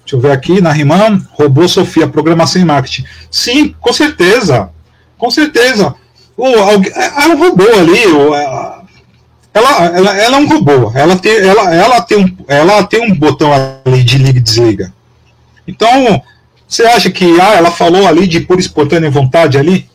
[0.00, 3.04] Deixa eu ver aqui na Riman, robô Sofia, programação e marketing.
[3.30, 4.70] Sim, com certeza.
[5.18, 5.94] Com certeza.
[6.34, 8.34] ou alguém, é, é um robô ali, ou,
[9.52, 13.14] ela, ela, ela é um robô, ela tem, ela, ela, tem um, ela tem um
[13.14, 14.92] botão ali de liga e desliga.
[15.66, 16.22] Então,
[16.68, 19.88] você acha que ah, ela falou ali de pura espontânea vontade ali?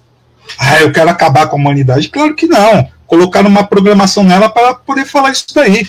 [0.58, 2.10] Ah, eu quero acabar com a humanidade.
[2.10, 2.90] Claro que não.
[3.06, 5.88] Colocaram uma programação nela para poder falar isso daí.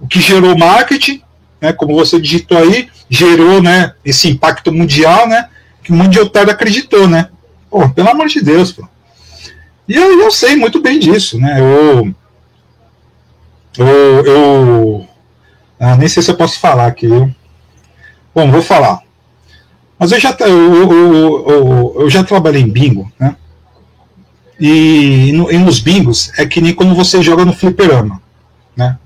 [0.00, 1.20] O que gerou marketing,
[1.60, 5.48] né, como você digitou aí, gerou né, esse impacto mundial, né,
[5.82, 7.28] que o mundo inteiro acreditou, né?
[7.68, 8.88] Pô, pelo amor de Deus, pô.
[9.88, 11.58] E eu, eu sei muito bem disso, né?
[11.58, 12.14] Eu,
[13.76, 15.08] eu, eu
[15.78, 17.08] ah, nem sei se eu posso falar aqui.
[18.32, 19.02] Bom, vou falar.
[20.00, 23.36] Mas eu já, eu, eu, eu, já trabalhei em bingo, né?
[24.58, 28.20] E, e, nos bingos é que nem quando você joga no fliperama.
[28.74, 28.98] Né?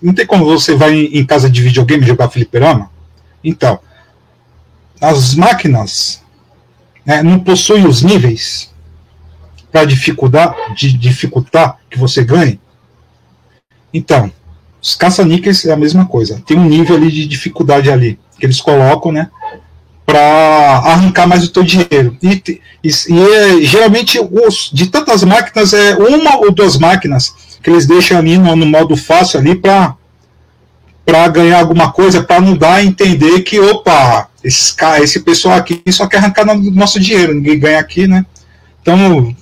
[0.00, 2.90] Não tem como você vai em casa de videogame jogar fliperama?
[3.44, 3.78] Então,
[4.98, 6.22] as máquinas
[7.04, 8.72] né, não possuem os níveis
[9.70, 12.58] para dificultar, de, dificultar que você ganhe.
[13.92, 14.32] Então,
[14.80, 16.42] os caça-níqueis é a mesma coisa.
[16.46, 19.30] Tem um nível ali de dificuldade ali que eles colocam, né?
[20.04, 20.20] Para
[20.84, 22.16] arrancar mais o teu dinheiro.
[22.22, 22.42] E,
[22.82, 27.32] e, e é, geralmente, os, de tantas máquinas, é uma ou duas máquinas
[27.62, 29.96] que eles deixam ali no, no modo fácil ali para
[31.32, 36.06] ganhar alguma coisa, para não dar a entender que, opa, esse, esse pessoal aqui só
[36.06, 38.26] quer arrancar no nosso dinheiro, ninguém ganha aqui, né?
[38.80, 39.34] Então,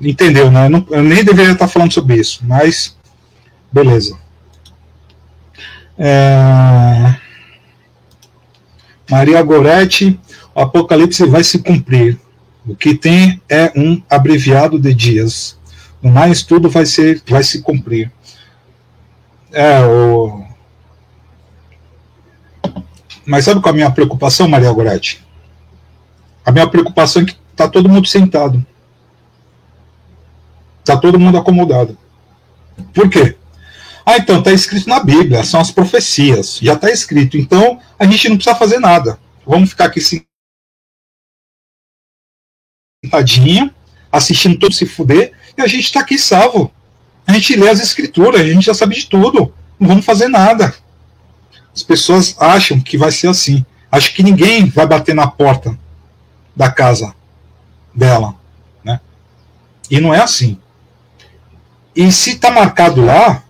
[0.00, 0.66] entendeu, né?
[0.66, 2.96] Eu, não, eu nem deveria estar falando sobre isso, mas
[3.72, 4.16] beleza.
[5.98, 7.14] É...
[9.10, 10.18] Maria Goretti,
[10.54, 12.18] o Apocalipse vai se cumprir.
[12.66, 15.56] O que tem é um abreviado de dias.
[16.02, 18.10] No mais, tudo vai, ser, vai se cumprir.
[19.52, 20.44] É, o...
[23.24, 25.24] Mas sabe qual é a minha preocupação, Maria Goretti?
[26.44, 28.64] A minha preocupação é que está todo mundo sentado.
[30.80, 31.96] Está todo mundo acomodado.
[32.92, 33.36] Por quê?
[34.08, 37.36] Ah, então está escrito na Bíblia, são as profecias, já está escrito.
[37.36, 39.18] Então a gente não precisa fazer nada.
[39.44, 40.00] Vamos ficar aqui
[43.02, 43.74] sentadinho,
[44.12, 46.72] assistindo todo se fuder, e a gente está aqui salvo.
[47.26, 49.52] A gente lê as escrituras, a gente já sabe de tudo.
[49.78, 50.72] Não vamos fazer nada.
[51.74, 53.66] As pessoas acham que vai ser assim.
[53.90, 55.76] Acho que ninguém vai bater na porta
[56.54, 57.12] da casa
[57.92, 58.36] dela.
[58.84, 59.00] Né?
[59.90, 60.58] E não é assim.
[61.94, 63.42] E se está marcado lá,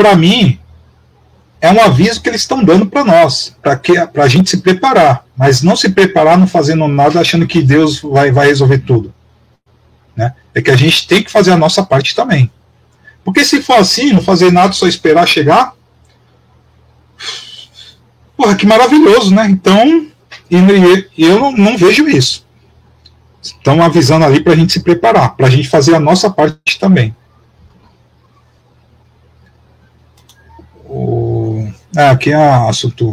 [0.00, 0.58] para mim,
[1.60, 3.78] é um aviso que eles estão dando para nós, para
[4.24, 8.32] a gente se preparar, mas não se preparar não fazendo nada achando que Deus vai,
[8.32, 9.12] vai resolver tudo.
[10.16, 10.32] Né?
[10.54, 12.50] É que a gente tem que fazer a nossa parte também.
[13.22, 15.74] Porque se for assim, não fazer nada, só esperar chegar,
[18.38, 19.48] porra, que maravilhoso, né?
[19.50, 20.06] Então,
[21.18, 22.46] eu não, não vejo isso.
[23.42, 26.78] Estão avisando ali para a gente se preparar, para a gente fazer a nossa parte
[26.78, 27.14] também.
[31.96, 32.36] Ah, aqui é
[32.68, 33.12] assunto.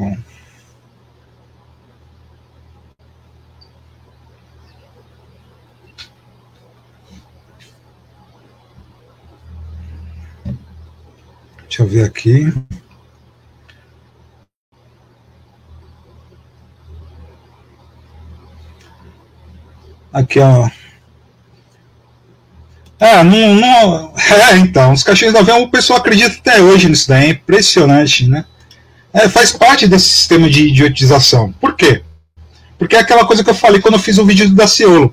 [11.64, 12.54] Deixa eu ver aqui.
[20.14, 20.70] Aqui, ó.
[23.00, 27.08] É, não, não, é, então, os cachorros da avião, o pessoal acredita até hoje nisso
[27.08, 28.46] daí, é impressionante, né?
[29.18, 31.52] É, faz parte desse sistema de idiotização.
[31.60, 32.04] Por quê?
[32.78, 35.12] Porque é aquela coisa que eu falei quando eu fiz o vídeo do Daciolo.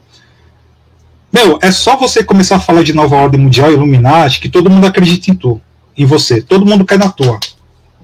[1.33, 4.87] Meu, é só você começar a falar de nova ordem mundial, Illuminati, que todo mundo
[4.87, 5.59] acredita em tu,
[5.97, 6.43] em você.
[6.43, 7.41] Todo mundo cai na toa.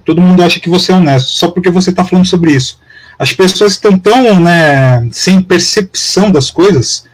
[0.03, 2.79] Todo mundo acha que você é honesto, só porque você está falando sobre isso.
[3.19, 7.05] As pessoas estão tão né, sem percepção das coisas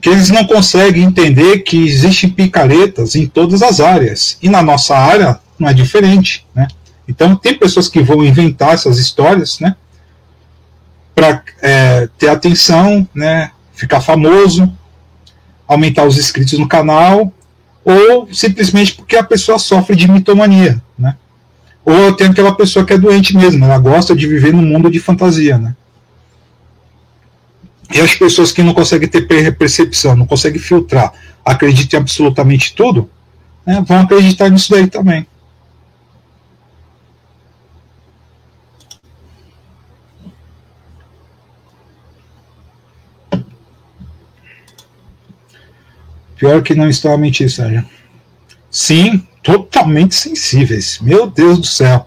[0.00, 4.38] que eles não conseguem entender que existem picaretas em todas as áreas.
[4.40, 6.46] E na nossa área não é diferente.
[6.54, 6.68] Né?
[7.08, 9.74] Então, tem pessoas que vão inventar essas histórias né,
[11.14, 14.70] para é, ter atenção, né, ficar famoso,
[15.66, 17.32] aumentar os inscritos no canal,
[17.82, 20.82] ou simplesmente porque a pessoa sofre de mitomania.
[20.98, 21.16] Né?
[21.84, 25.00] Ou tem aquela pessoa que é doente mesmo, ela gosta de viver num mundo de
[25.00, 25.56] fantasia.
[25.56, 25.74] Né?
[27.90, 33.10] E as pessoas que não conseguem ter percepção, não conseguem filtrar, acreditam em absolutamente tudo,
[33.64, 35.26] né, vão acreditar nisso daí também.
[46.38, 47.84] Pior que não está a mentir, Sérgio.
[48.70, 50.98] Sim, totalmente sensíveis.
[51.02, 52.06] Meu Deus do céu.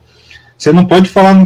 [0.57, 1.45] Você não pode falar.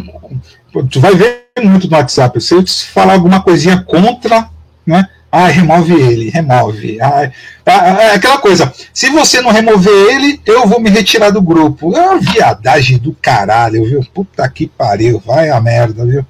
[0.91, 2.39] Tu vai ver muito no WhatsApp.
[2.39, 2.63] Se eu
[2.93, 4.49] falar alguma coisinha contra,
[4.85, 5.07] né?
[5.31, 6.97] Ah, remove ele, remove.
[7.01, 7.29] Ah,
[7.65, 8.71] é aquela coisa.
[8.93, 11.93] Se você não remover ele, eu vou me retirar do grupo.
[11.93, 14.05] É uma viadagem do caralho, viu?
[14.13, 16.25] Puta que pariu, vai a merda, viu?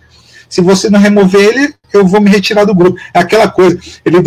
[0.55, 2.97] Se você não remover ele, eu vou me retirar do grupo.
[3.13, 3.77] É aquela coisa.
[4.05, 4.19] Ele,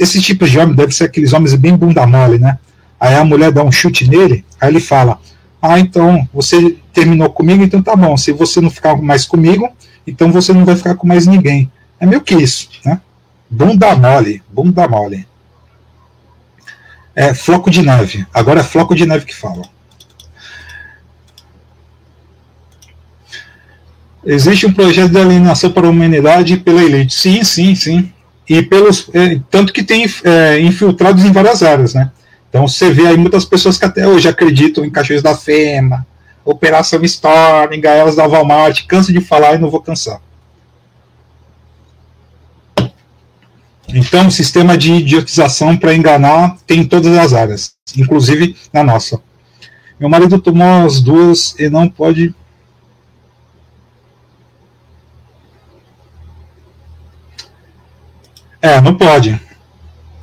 [0.00, 2.58] esse tipo de homem deve ser aqueles homens bem bunda mole, né?
[3.00, 5.18] Aí a mulher dá um chute nele, aí ele fala:
[5.60, 8.16] Ah, então você terminou comigo, então tá bom.
[8.16, 9.68] Se você não ficar mais comigo,
[10.06, 11.68] então você não vai ficar com mais ninguém.
[11.98, 13.00] É meio que isso, né?
[13.50, 15.26] Bunda mole, bunda mole.
[17.16, 18.24] É floco de neve.
[18.32, 19.62] Agora é floco de neve que fala.
[24.30, 27.14] Existe um projeto de alienação para a humanidade pela elite.
[27.14, 28.12] Sim, sim, sim.
[28.46, 29.08] E pelos.
[29.14, 32.12] É, tanto que tem é, infiltrados em várias áreas, né?
[32.50, 36.06] Então você vê aí muitas pessoas que até hoje acreditam em cachorros da FEMA,
[36.44, 40.20] Operação Storm, Gaelas da Walmart, canso de falar e não vou cansar.
[43.88, 49.22] Então, o sistema de idiotização para enganar tem em todas as áreas, inclusive na nossa.
[49.98, 52.34] Meu marido tomou as duas e não pode.
[58.60, 59.40] É, não pode.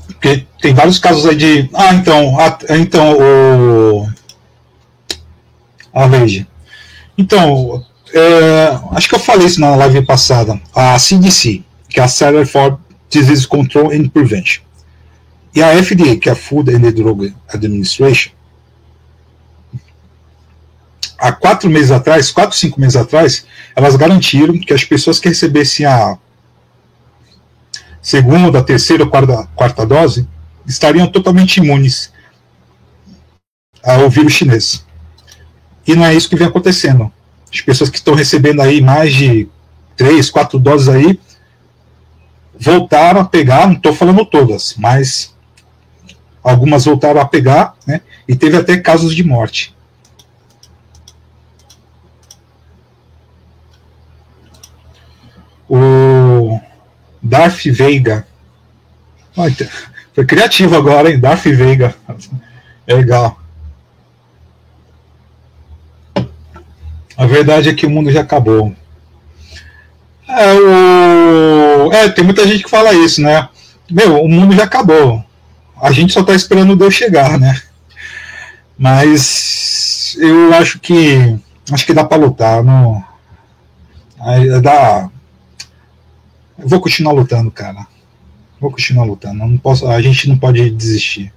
[0.08, 1.70] Porque tem vários casos aí de.
[1.74, 4.10] Ah, então, a, então o.
[5.94, 6.46] A veja.
[7.18, 10.60] Então, é, acho que eu falei isso na live passada.
[10.74, 12.80] A CDC, que é a Center for
[13.10, 14.64] Disease Control and Prevention.
[15.56, 18.32] E a FDA, que é a Food and Drug Administration,
[21.18, 25.86] há quatro meses atrás, quatro, cinco meses atrás, elas garantiram que as pessoas que recebessem
[25.86, 26.18] a
[28.06, 30.28] segunda, terceira quarta, quarta dose,
[30.64, 32.14] estariam totalmente imunes
[33.84, 34.86] ao vírus chinês.
[35.88, 37.12] E não é isso que vem acontecendo.
[37.52, 39.50] As pessoas que estão recebendo aí mais de
[39.98, 41.20] três, quatro doses aí,
[42.60, 45.36] voltaram a pegar, não estou falando todas, mas
[46.44, 49.76] algumas voltaram a pegar, né, e teve até casos de morte.
[55.68, 56.15] O
[57.26, 58.26] Darth Veiga.
[60.14, 61.20] Foi criativo agora, hein?
[61.20, 61.96] Darth Veiga.
[62.86, 63.40] É legal.
[67.18, 68.76] A verdade é que o mundo já acabou.
[70.28, 71.92] É, o...
[71.94, 73.50] é, tem muita gente que fala isso, né?
[73.90, 75.24] Meu, o mundo já acabou.
[75.82, 77.60] A gente só tá esperando Deus chegar, né?
[78.78, 81.40] Mas eu acho que
[81.72, 83.04] acho que dá para lutar, não
[84.62, 85.10] dá
[86.58, 87.88] vou continuar lutando, cara.
[88.60, 89.46] Vou continuar lutando.
[89.46, 91.34] não posso, a gente não pode desistir.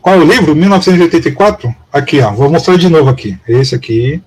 [0.00, 0.54] Qual é o livro?
[0.54, 1.74] 1984?
[1.92, 2.32] Aqui, ó.
[2.32, 3.38] Vou mostrar de novo aqui.
[3.46, 4.22] Esse aqui.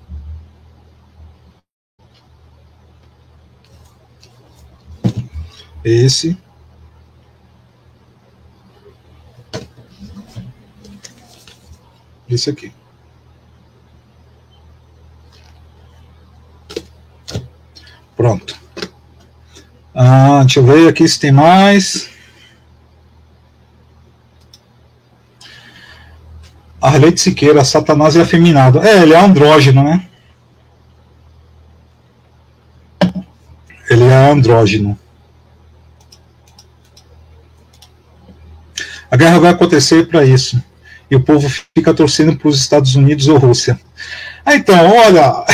[5.83, 6.37] Esse.
[12.29, 12.71] Esse aqui.
[18.23, 18.57] Pronto.
[19.93, 22.09] Ah, deixa eu ver aqui se tem mais.
[26.81, 28.81] Arlete Siqueira, Satanás é afeminado.
[28.81, 30.07] É, ele é andrógeno, né?
[33.89, 34.97] Ele é andrógeno.
[39.11, 40.63] A guerra vai acontecer para isso.
[41.11, 43.77] E o povo fica torcendo para os Estados Unidos ou Rússia.
[44.45, 45.43] Ah, então, olha.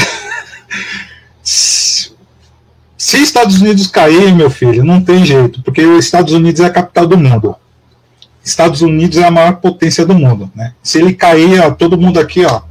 [3.09, 6.69] Se Estados Unidos cair, meu filho, não tem jeito, porque os Estados Unidos é a
[6.69, 7.55] capital do mundo.
[8.45, 10.73] Estados Unidos é a maior potência do mundo, né?
[10.83, 12.61] Se ele cair, ó, todo mundo aqui, ó,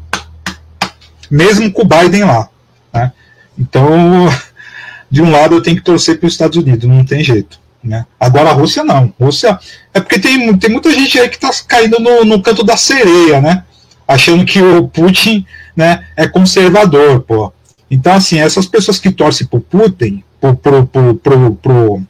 [1.28, 2.48] mesmo com o Biden lá,
[2.94, 3.10] né?
[3.58, 4.28] Então,
[5.10, 7.58] de um lado eu tenho que torcer para os Estados Unidos, não tem jeito.
[7.82, 8.06] Né?
[8.20, 9.12] Agora a Rússia não.
[9.20, 9.58] Rússia
[9.92, 13.40] é porque tem, tem muita gente aí que está caindo no, no canto da sereia,
[13.40, 13.64] né?
[14.06, 15.44] Achando que o Putin
[15.74, 17.52] né, é conservador, pô.
[17.90, 22.02] Então, assim, essas pessoas que torcem pro Putin, pro, pro, pro, pro, pro,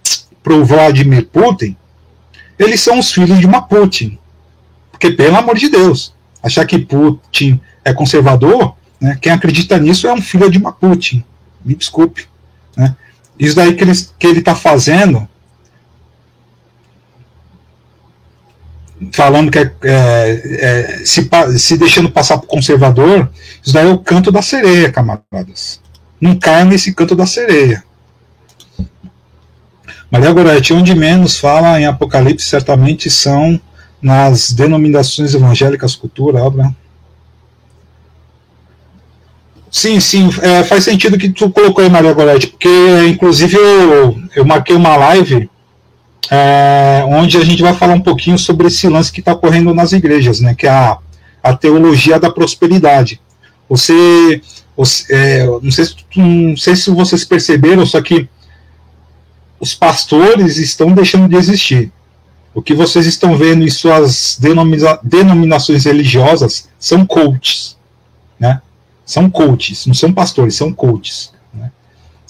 [0.43, 1.77] pro Vladimir Putin,
[2.59, 4.19] eles são os filhos de uma Putin.
[4.91, 10.13] Porque, pelo amor de Deus, achar que Putin é conservador, né, quem acredita nisso é
[10.13, 11.25] um filho de uma Putin.
[11.65, 12.27] Me desculpe.
[12.77, 12.97] Né?
[13.39, 15.29] Isso daí que ele está que ele tá fazendo,
[19.13, 21.29] falando que é, é, é, se,
[21.59, 23.31] se deixando passar por conservador,
[23.63, 25.81] isso daí é o canto da sereia, camaradas.
[26.21, 27.85] Não cai nesse canto da sereia.
[30.11, 33.61] Maria Goretti, onde menos fala em Apocalipse, certamente são
[34.01, 36.75] nas denominações evangélicas, cultura, obra.
[39.71, 42.69] Sim, sim, é, faz sentido que tu colocou aí, Maria Gorete, porque
[43.07, 45.49] inclusive eu, eu marquei uma live
[46.31, 49.93] é, onde a gente vai falar um pouquinho sobre esse lance que está ocorrendo nas
[49.93, 50.99] igrejas, né, que é a,
[51.43, 53.21] a teologia da prosperidade.
[53.69, 54.41] Você,
[54.75, 58.27] você é, não, sei se, não sei se vocês perceberam, só que
[59.61, 61.93] os pastores estão deixando de existir.
[62.55, 67.77] O que vocês estão vendo em suas denomina, denominações religiosas são coaches,
[68.39, 68.61] né?
[69.05, 71.33] São coaches, não são pastores, são coaches.
[71.53, 71.71] Né?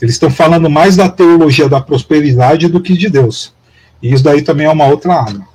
[0.01, 3.53] Eles estão falando mais da teologia da prosperidade do que de Deus.
[4.03, 5.49] E isso daí também é uma outra arma.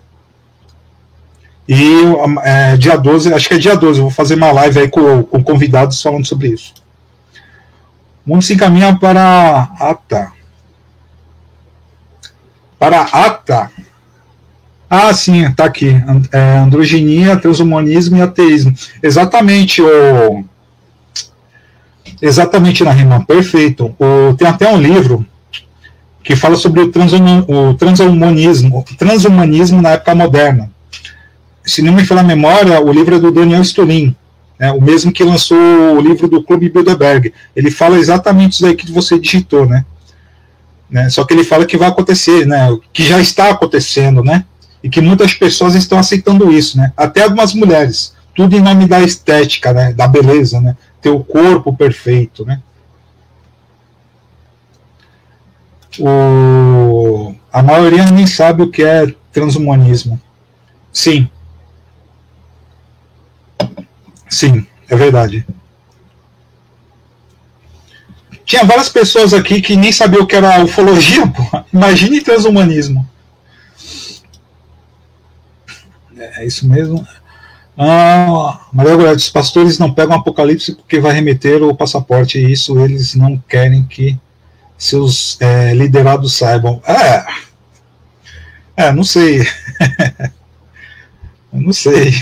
[1.68, 1.94] E
[2.44, 5.24] é, dia 12, acho que é dia 12, eu vou fazer uma live aí com,
[5.24, 6.74] com convidados falando sobre isso.
[8.26, 9.70] Mundo se encaminha para.
[9.80, 10.34] Ah, tá.
[12.84, 13.72] Para ata.
[14.89, 15.95] Ah, sim, tá aqui.
[16.34, 18.73] É, androginia, transhumanismo e ateísmo.
[19.01, 20.43] Exatamente, o.
[22.22, 23.95] Exatamente, Nariman, perfeito.
[23.97, 25.26] O, tem até um livro
[26.22, 26.91] que fala sobre o,
[27.47, 30.69] o transhumanismo, transhumanismo na época moderna.
[31.64, 34.14] Se não me falar a memória, o livro é do Daniel Stolin,
[34.60, 37.34] né, o mesmo que lançou o livro do Clube Bilderberg.
[37.55, 39.85] Ele fala exatamente isso aí que você digitou, né?
[40.94, 41.10] Né?
[41.10, 42.68] Só que ele fala que vai acontecer, né?
[42.94, 44.45] que já está acontecendo, né?
[44.84, 46.94] e que muitas pessoas estão aceitando isso, né?
[46.95, 49.91] até algumas mulheres, tudo em nome da estética, né?
[49.91, 50.78] da beleza, né?
[51.02, 52.45] ter o corpo perfeito.
[52.45, 52.61] Né?
[55.99, 57.34] O...
[57.52, 60.22] A maioria nem sabe o que é transhumanismo.
[60.91, 61.28] Sim.
[64.30, 65.44] Sim, é verdade.
[68.45, 71.44] Tinha várias pessoas aqui que nem sabiam o que era ufologia, pô.
[71.74, 73.07] Imagine transhumanismo.
[76.18, 77.07] É, é isso mesmo.
[77.78, 82.80] Ah, Maria Goulart, os pastores não pegam Apocalipse porque vai remeter o passaporte, e isso
[82.80, 84.18] eles não querem que
[84.78, 86.82] seus é, liderados saibam.
[86.86, 87.26] É,
[88.78, 89.48] é não sei.
[91.52, 92.14] não sei.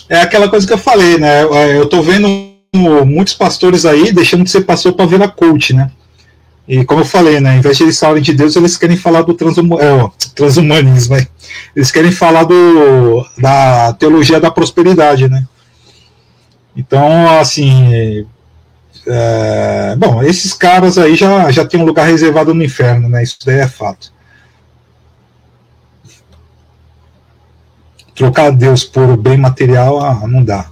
[0.09, 1.43] é aquela coisa que eu falei, né?
[1.43, 5.91] Eu tô vendo muitos pastores aí deixando de ser pastor para virar coach, né?
[6.67, 9.23] E como eu falei, né, em vez de eles falarem de Deus, eles querem falar
[9.23, 11.25] do transhum, é, transhumanismo, né?
[11.75, 15.47] eles querem falar do, da teologia da prosperidade, né?
[16.75, 18.23] Então, assim,
[19.07, 23.23] é, bom, esses caras aí já, já tem um lugar reservado no inferno, né?
[23.23, 24.13] Isso daí é fato.
[28.13, 30.69] Trocar Deus por bem material, ah, não dá.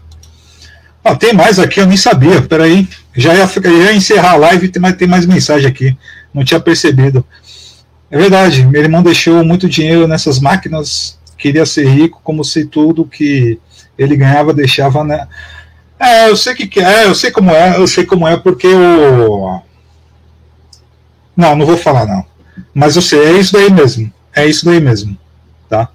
[1.07, 2.41] Ah, tem mais aqui, eu nem sabia.
[2.41, 2.87] Peraí.
[3.15, 5.97] Já ia, ia encerrar a live, mas tem mais mensagem aqui.
[6.33, 7.25] Não tinha percebido.
[8.11, 13.05] É verdade, meu irmão deixou muito dinheiro nessas máquinas, queria ser rico, como se tudo
[13.05, 13.59] que
[13.97, 15.27] ele ganhava deixava, né?
[15.99, 19.61] É, eu sei que é, eu sei como é, eu sei como é, porque o.
[21.35, 22.25] Não, não vou falar não.
[22.73, 24.11] Mas eu sei, é isso daí mesmo.
[24.35, 25.17] É isso daí mesmo.
[25.69, 25.89] Tá?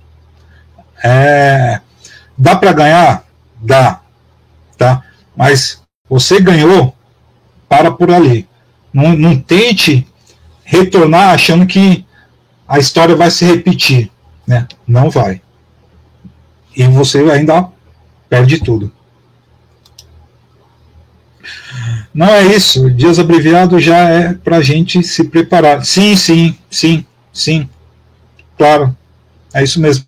[1.03, 1.81] É,
[2.37, 3.25] dá para ganhar?
[3.61, 4.02] Dá
[4.77, 5.03] tá?
[5.37, 6.95] Mas você ganhou,
[7.69, 8.47] para por ali.
[8.93, 10.07] Não, não tente
[10.63, 12.05] retornar achando que
[12.69, 14.11] a história vai se repetir,
[14.47, 14.67] né?
[14.87, 15.41] Não vai.
[16.77, 17.69] E você ainda
[18.29, 18.93] perde tudo.
[22.15, 22.91] Não é isso.
[22.91, 25.85] Dias abreviado já é para gente se preparar.
[25.85, 27.69] Sim, sim, sim, sim.
[28.57, 28.95] Claro.
[29.55, 30.05] É isso mesmo.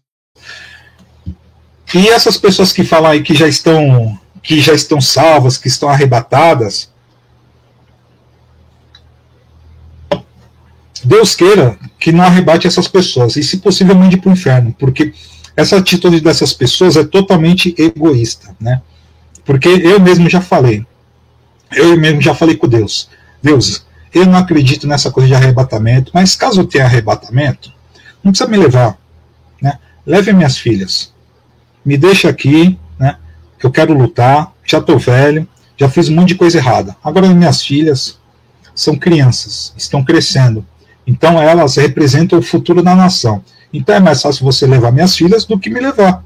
[1.94, 5.88] E essas pessoas que falam aí que já estão que já estão salvas, que estão
[5.88, 6.92] arrebatadas.
[11.02, 15.14] Deus queira que não arrebate essas pessoas, e se possível mande para o inferno, porque
[15.56, 18.82] essa atitude dessas pessoas é totalmente egoísta, né?
[19.44, 20.86] Porque eu mesmo já falei,
[21.72, 23.08] eu mesmo já falei com Deus,
[23.42, 27.72] Deus, eu não acredito nessa coisa de arrebatamento, mas caso tenha arrebatamento,
[28.22, 28.98] não precisa me levar,
[29.60, 29.78] né?
[30.06, 31.12] Leve minhas filhas,
[31.84, 32.78] me deixa aqui,
[33.64, 36.94] eu quero lutar, já estou velho, já fiz um monte de coisa errada.
[37.02, 38.18] Agora minhas filhas
[38.74, 40.66] são crianças, estão crescendo.
[41.06, 43.42] Então elas representam o futuro da nação.
[43.72, 46.22] Então é mais fácil você levar minhas filhas do que me levar.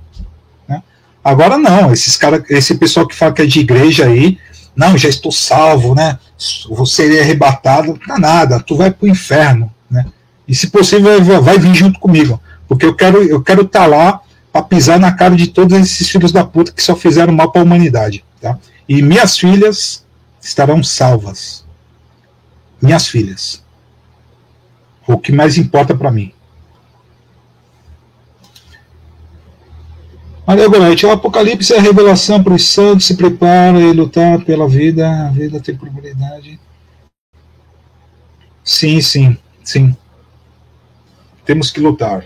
[0.69, 0.83] Né?
[1.23, 4.37] Agora não, esses cara, esse pessoal que fala que é de igreja aí,
[4.75, 6.19] não, já estou salvo, né?
[6.71, 10.07] Você é arrebatado, não nada, tu vai para o inferno, né?
[10.47, 14.21] E se possível vai vir junto comigo, porque eu quero eu quero estar tá lá
[14.59, 17.63] para pisar na cara de todos esses filhos da puta que só fizeram mal para
[17.63, 18.25] a humanidade.
[18.41, 18.59] Tá?
[18.89, 20.05] E minhas filhas
[20.41, 21.65] estarão salvas.
[22.83, 23.63] Minhas filhas.
[25.07, 26.33] O que mais importa para mim.
[30.45, 34.67] Maria Gorete, o Apocalipse é a revelação para os santos se preparam e lutar pela
[34.67, 36.59] vida, a vida tem probabilidade.
[38.65, 39.97] Sim, sim, sim.
[41.45, 42.25] Temos que lutar.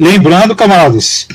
[0.00, 1.28] Lembrando, camaradas,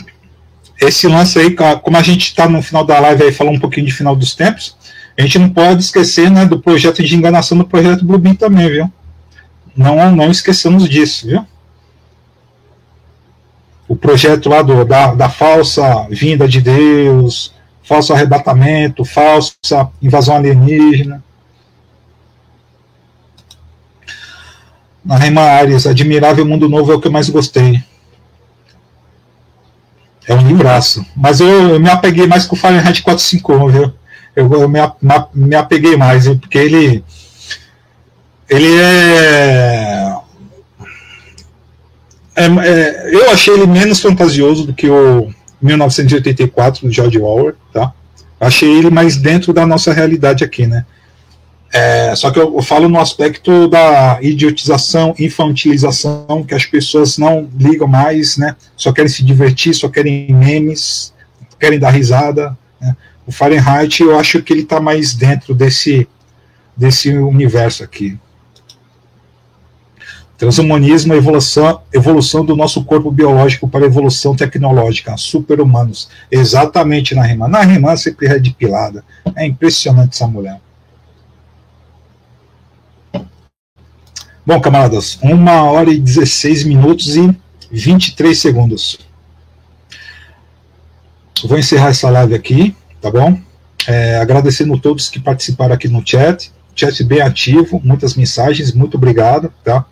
[0.81, 3.85] esse lance aí, como a gente está no final da live aí falando um pouquinho
[3.85, 4.75] de final dos tempos,
[5.15, 8.91] a gente não pode esquecer né, do projeto de enganação do projeto Bluebeam também, viu?
[9.77, 11.45] Não, não esqueçamos disso, viu?
[13.87, 19.53] O projeto lá do, da, da falsa vinda de Deus, falso arrebatamento, falsa
[20.01, 21.23] invasão alienígena.
[25.03, 27.83] Na Rema Ares, Admirável Mundo Novo é o que eu mais gostei.
[30.27, 31.05] É um livraço.
[31.15, 33.93] Mas eu, eu me apeguei mais com o Fahrenheit 451, viu?
[34.35, 34.79] Eu, eu me,
[35.33, 37.03] me apeguei mais, porque ele.
[38.49, 40.15] Ele é,
[42.35, 47.93] é, é, Eu achei ele menos fantasioso do que o 1984 do George Orwell, tá?
[48.39, 50.85] Achei ele mais dentro da nossa realidade aqui, né?
[51.73, 57.49] É, só que eu, eu, falo no aspecto da idiotização, infantilização, que as pessoas não
[57.57, 58.55] ligam mais, né?
[58.77, 61.13] Só querem se divertir, só querem memes,
[61.59, 62.57] querem dar risada.
[62.79, 62.95] Né?
[63.27, 66.07] O Fahrenheit, eu acho que ele está mais dentro desse,
[66.77, 68.17] desse universo aqui.
[70.37, 76.09] Transhumanismo evolução, evolução do nosso corpo biológico para evolução tecnológica, super-humanos.
[76.29, 77.47] Exatamente na rima.
[77.47, 79.03] Na rima sempre depilada.
[79.33, 80.59] É impressionante essa mulher.
[84.47, 87.35] Bom, camaradas, 1 hora e 16 minutos e
[87.71, 88.99] 23 segundos.
[91.43, 93.39] vou encerrar essa live aqui, tá bom?
[93.87, 98.97] É, agradecendo a todos que participaram aqui no chat, chat bem ativo, muitas mensagens, muito
[98.97, 99.83] obrigado, tá?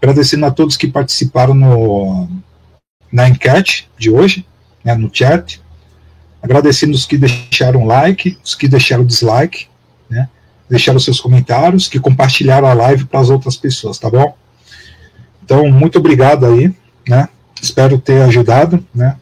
[0.00, 2.28] Agradecendo a todos que participaram no,
[3.10, 4.46] na enquete de hoje,
[4.84, 5.60] né, no chat.
[6.40, 9.66] Agradecendo os que deixaram like, os que deixaram dislike,
[10.08, 10.28] né?
[10.68, 14.36] Deixaram seus comentários, que compartilharam a live para as outras pessoas, tá bom?
[15.44, 16.72] Então, muito obrigado aí,
[17.08, 17.28] né?
[17.60, 19.16] Espero ter ajudado, né?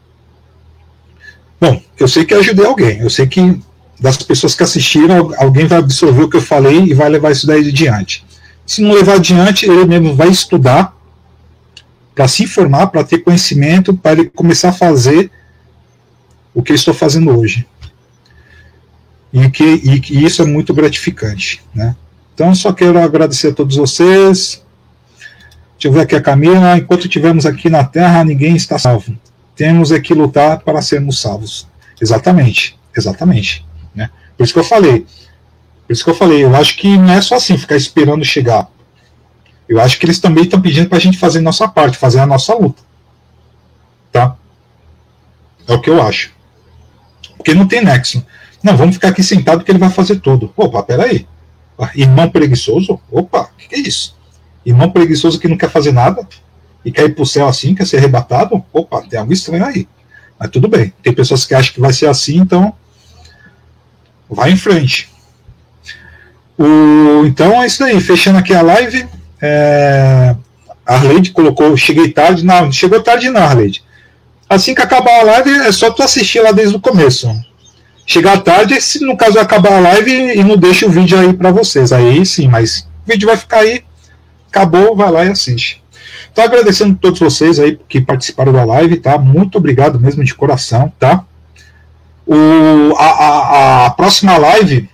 [1.61, 3.61] Bom, eu sei que ajudei alguém, eu sei que
[3.99, 7.47] das pessoas que assistiram, alguém vai absorver o que eu falei e vai levar isso
[7.47, 8.27] daí adiante.
[8.67, 10.95] Se não levar adiante, ele mesmo vai estudar
[12.15, 15.31] para se informar, para ter conhecimento, para ele começar a fazer
[16.53, 17.67] o que eu estou fazendo hoje
[19.33, 21.95] e que, e que isso é muito gratificante, né?
[22.35, 24.63] Então, só quero agradecer a todos vocês.
[25.73, 26.77] Deixa eu ver aqui a Camila.
[26.77, 29.17] Enquanto estivermos aqui na Terra, ninguém está salvo.
[29.55, 31.67] Temos é que lutar para sermos salvos.
[32.01, 33.67] Exatamente, exatamente.
[33.95, 34.11] Né?
[34.37, 35.07] Por isso que eu falei.
[35.87, 38.69] Por isso que eu falei, eu acho que não é só assim, ficar esperando chegar.
[39.69, 42.21] Eu acho que eles também estão pedindo para a gente fazer a nossa parte, fazer
[42.21, 42.83] a nossa luta.
[44.13, 44.37] Tá?
[45.67, 46.33] É o que eu acho.
[47.37, 48.25] Porque não tem nexo.
[48.67, 50.53] Não, vamos ficar aqui sentado que ele vai fazer tudo.
[50.57, 51.25] Opa, peraí.
[51.95, 52.99] Irmão preguiçoso?
[53.09, 54.17] Opa, o que, que, é isso?
[54.65, 56.27] Irmão preguiçoso que não quer fazer nada
[56.85, 58.65] e quer ir pro céu assim, quer ser arrebatado?
[58.73, 59.87] Opa, tem algo estranho aí.
[60.37, 60.93] Mas tudo bem.
[61.01, 62.75] Tem pessoas que acham que vai ser assim, então
[64.29, 65.09] vai em frente.
[66.59, 68.01] O, então é isso aí.
[68.01, 69.07] Fechando aqui a live.
[69.41, 70.35] É,
[70.85, 72.45] a Arleide colocou, cheguei tarde.
[72.45, 73.85] Não, chegou tarde não, Arleide.
[74.51, 77.31] Assim que acabar a live, é só tu assistir lá desde o começo
[78.07, 81.51] chegar tarde, se no caso acabar a live e não deixa o vídeo aí para
[81.51, 81.93] vocês.
[81.93, 83.83] Aí sim, mas o vídeo vai ficar aí,
[84.49, 85.83] acabou, vai lá e assiste.
[86.33, 89.19] Então agradecendo a todos vocês aí que participaram da live, tá?
[89.19, 91.25] Muito obrigado mesmo de coração, tá?
[92.25, 94.89] O, a, a, a próxima live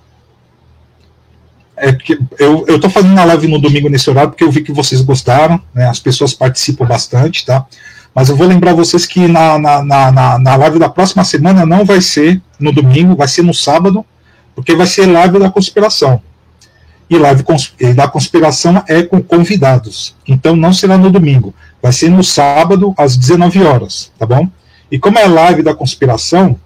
[1.76, 4.62] é que eu, eu tô fazendo a live no domingo nesse horário porque eu vi
[4.62, 5.86] que vocês gostaram, né?
[5.86, 7.66] As pessoas participam bastante, tá?
[8.14, 11.84] Mas eu vou lembrar vocês que na, na, na, na live da próxima semana não
[11.84, 14.05] vai ser no domingo, vai ser no sábado,
[14.55, 16.20] porque vai ser live da conspiração.
[17.09, 17.44] E live
[17.94, 20.14] da conspiração é com convidados.
[20.28, 24.48] Então não será no domingo, vai ser no sábado às 19 horas, tá bom?
[24.90, 26.59] E como é live da conspiração,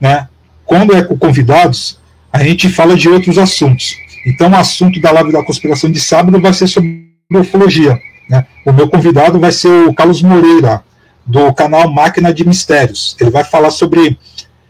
[0.00, 0.28] né?
[0.64, 1.98] Quando é com convidados,
[2.32, 3.94] a gente fala de outros assuntos.
[4.26, 7.96] Então o assunto da live da conspiração de sábado vai ser sobre ufologia
[8.28, 8.46] né?
[8.64, 10.82] O meu convidado vai ser o Carlos Moreira,
[11.24, 13.16] do canal Máquina de Mistérios.
[13.20, 14.18] Ele vai falar sobre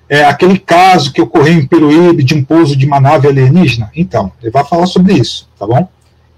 [0.08, 3.90] é, aquele caso que ocorreu em Peruíbe de um pouso de uma nave alienígena.
[3.94, 5.88] Então, ele vai falar sobre isso, tá bom?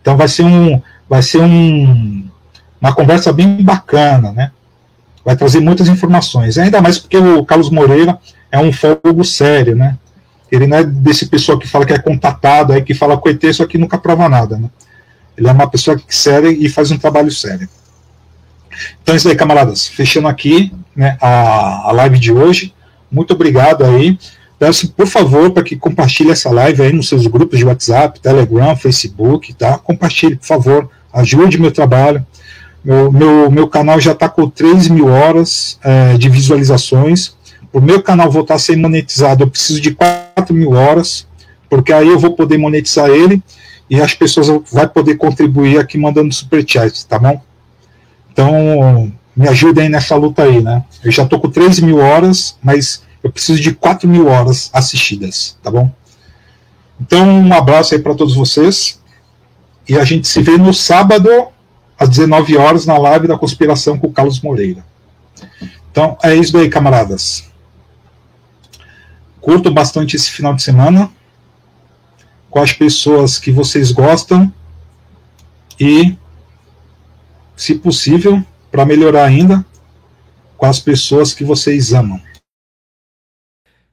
[0.01, 2.25] Então vai ser um, vai ser um,
[2.81, 4.51] uma conversa bem bacana, né?
[5.25, 6.57] Vai trazer muitas informações.
[6.57, 8.19] Ainda mais porque o Carlos Moreira
[8.51, 9.97] é um fogo sério, né?
[10.51, 13.67] Ele não é desse pessoal que fala que é contatado, aí que fala coitê, só
[13.67, 14.71] que nunca prova nada, né?
[15.39, 17.69] Ele é uma pessoa séria e faz um trabalho sério.
[19.03, 19.87] Então é isso aí, camaradas.
[19.87, 22.75] Fechando aqui né, a, a live de hoje.
[23.11, 24.19] Muito obrigado aí.
[24.59, 28.75] Peço, por favor, para que compartilhe essa live aí nos seus grupos de WhatsApp, Telegram,
[28.77, 29.79] Facebook, tá?
[29.79, 30.91] Compartilhe, por favor.
[31.13, 32.27] Ajude meu trabalho.
[32.85, 37.37] Meu, meu, meu canal já está com 3 mil horas é, de visualizações.
[37.73, 41.27] O meu canal voltar a ser monetizado, eu preciso de 4 mil horas,
[41.71, 43.41] porque aí eu vou poder monetizar ele
[43.91, 47.41] e as pessoas vão poder contribuir aqui mandando superchat, tá bom?
[48.33, 50.85] Então, me ajudem nessa luta aí, né?
[51.03, 55.57] Eu já tô com 3 mil horas, mas eu preciso de 4 mil horas assistidas,
[55.63, 55.91] tá bom?
[57.01, 59.01] Então, um abraço aí para todos vocês.
[59.89, 61.31] E a gente se vê no sábado,
[61.99, 64.85] às 19 horas, na live da conspiração com o Carlos Moreira.
[65.91, 67.45] Então, é isso aí, camaradas.
[69.41, 71.11] Curto bastante esse final de semana
[72.51, 74.53] com as pessoas que vocês gostam
[75.79, 76.17] e,
[77.57, 79.65] se possível, para melhorar ainda,
[80.57, 82.21] com as pessoas que vocês amam.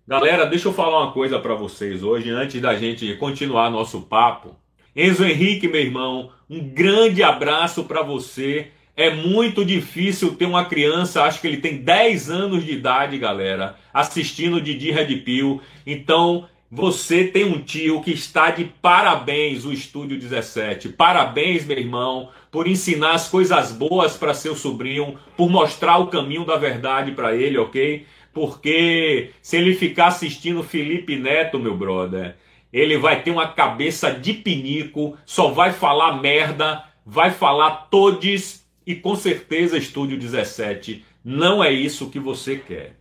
[0.08, 4.56] Galera, deixa eu falar uma coisa para vocês hoje, antes da gente continuar nosso papo.
[4.96, 8.68] Enzo Henrique, meu irmão, um grande abraço para você.
[8.96, 13.76] É muito difícil ter uma criança, acho que ele tem 10 anos de idade, galera,
[13.94, 15.60] assistindo Didi Red Pill.
[15.86, 20.90] Então, você tem um tio que está de parabéns, o Estúdio 17.
[20.90, 26.46] Parabéns, meu irmão, por ensinar as coisas boas para seu sobrinho, por mostrar o caminho
[26.46, 28.06] da verdade para ele, ok?
[28.34, 32.36] Porque se ele ficar assistindo Felipe Neto, meu brother,
[32.74, 38.94] ele vai ter uma cabeça de pinico, só vai falar merda, vai falar todes e
[38.96, 42.98] com certeza Estúdio 17 não é isso que você quer.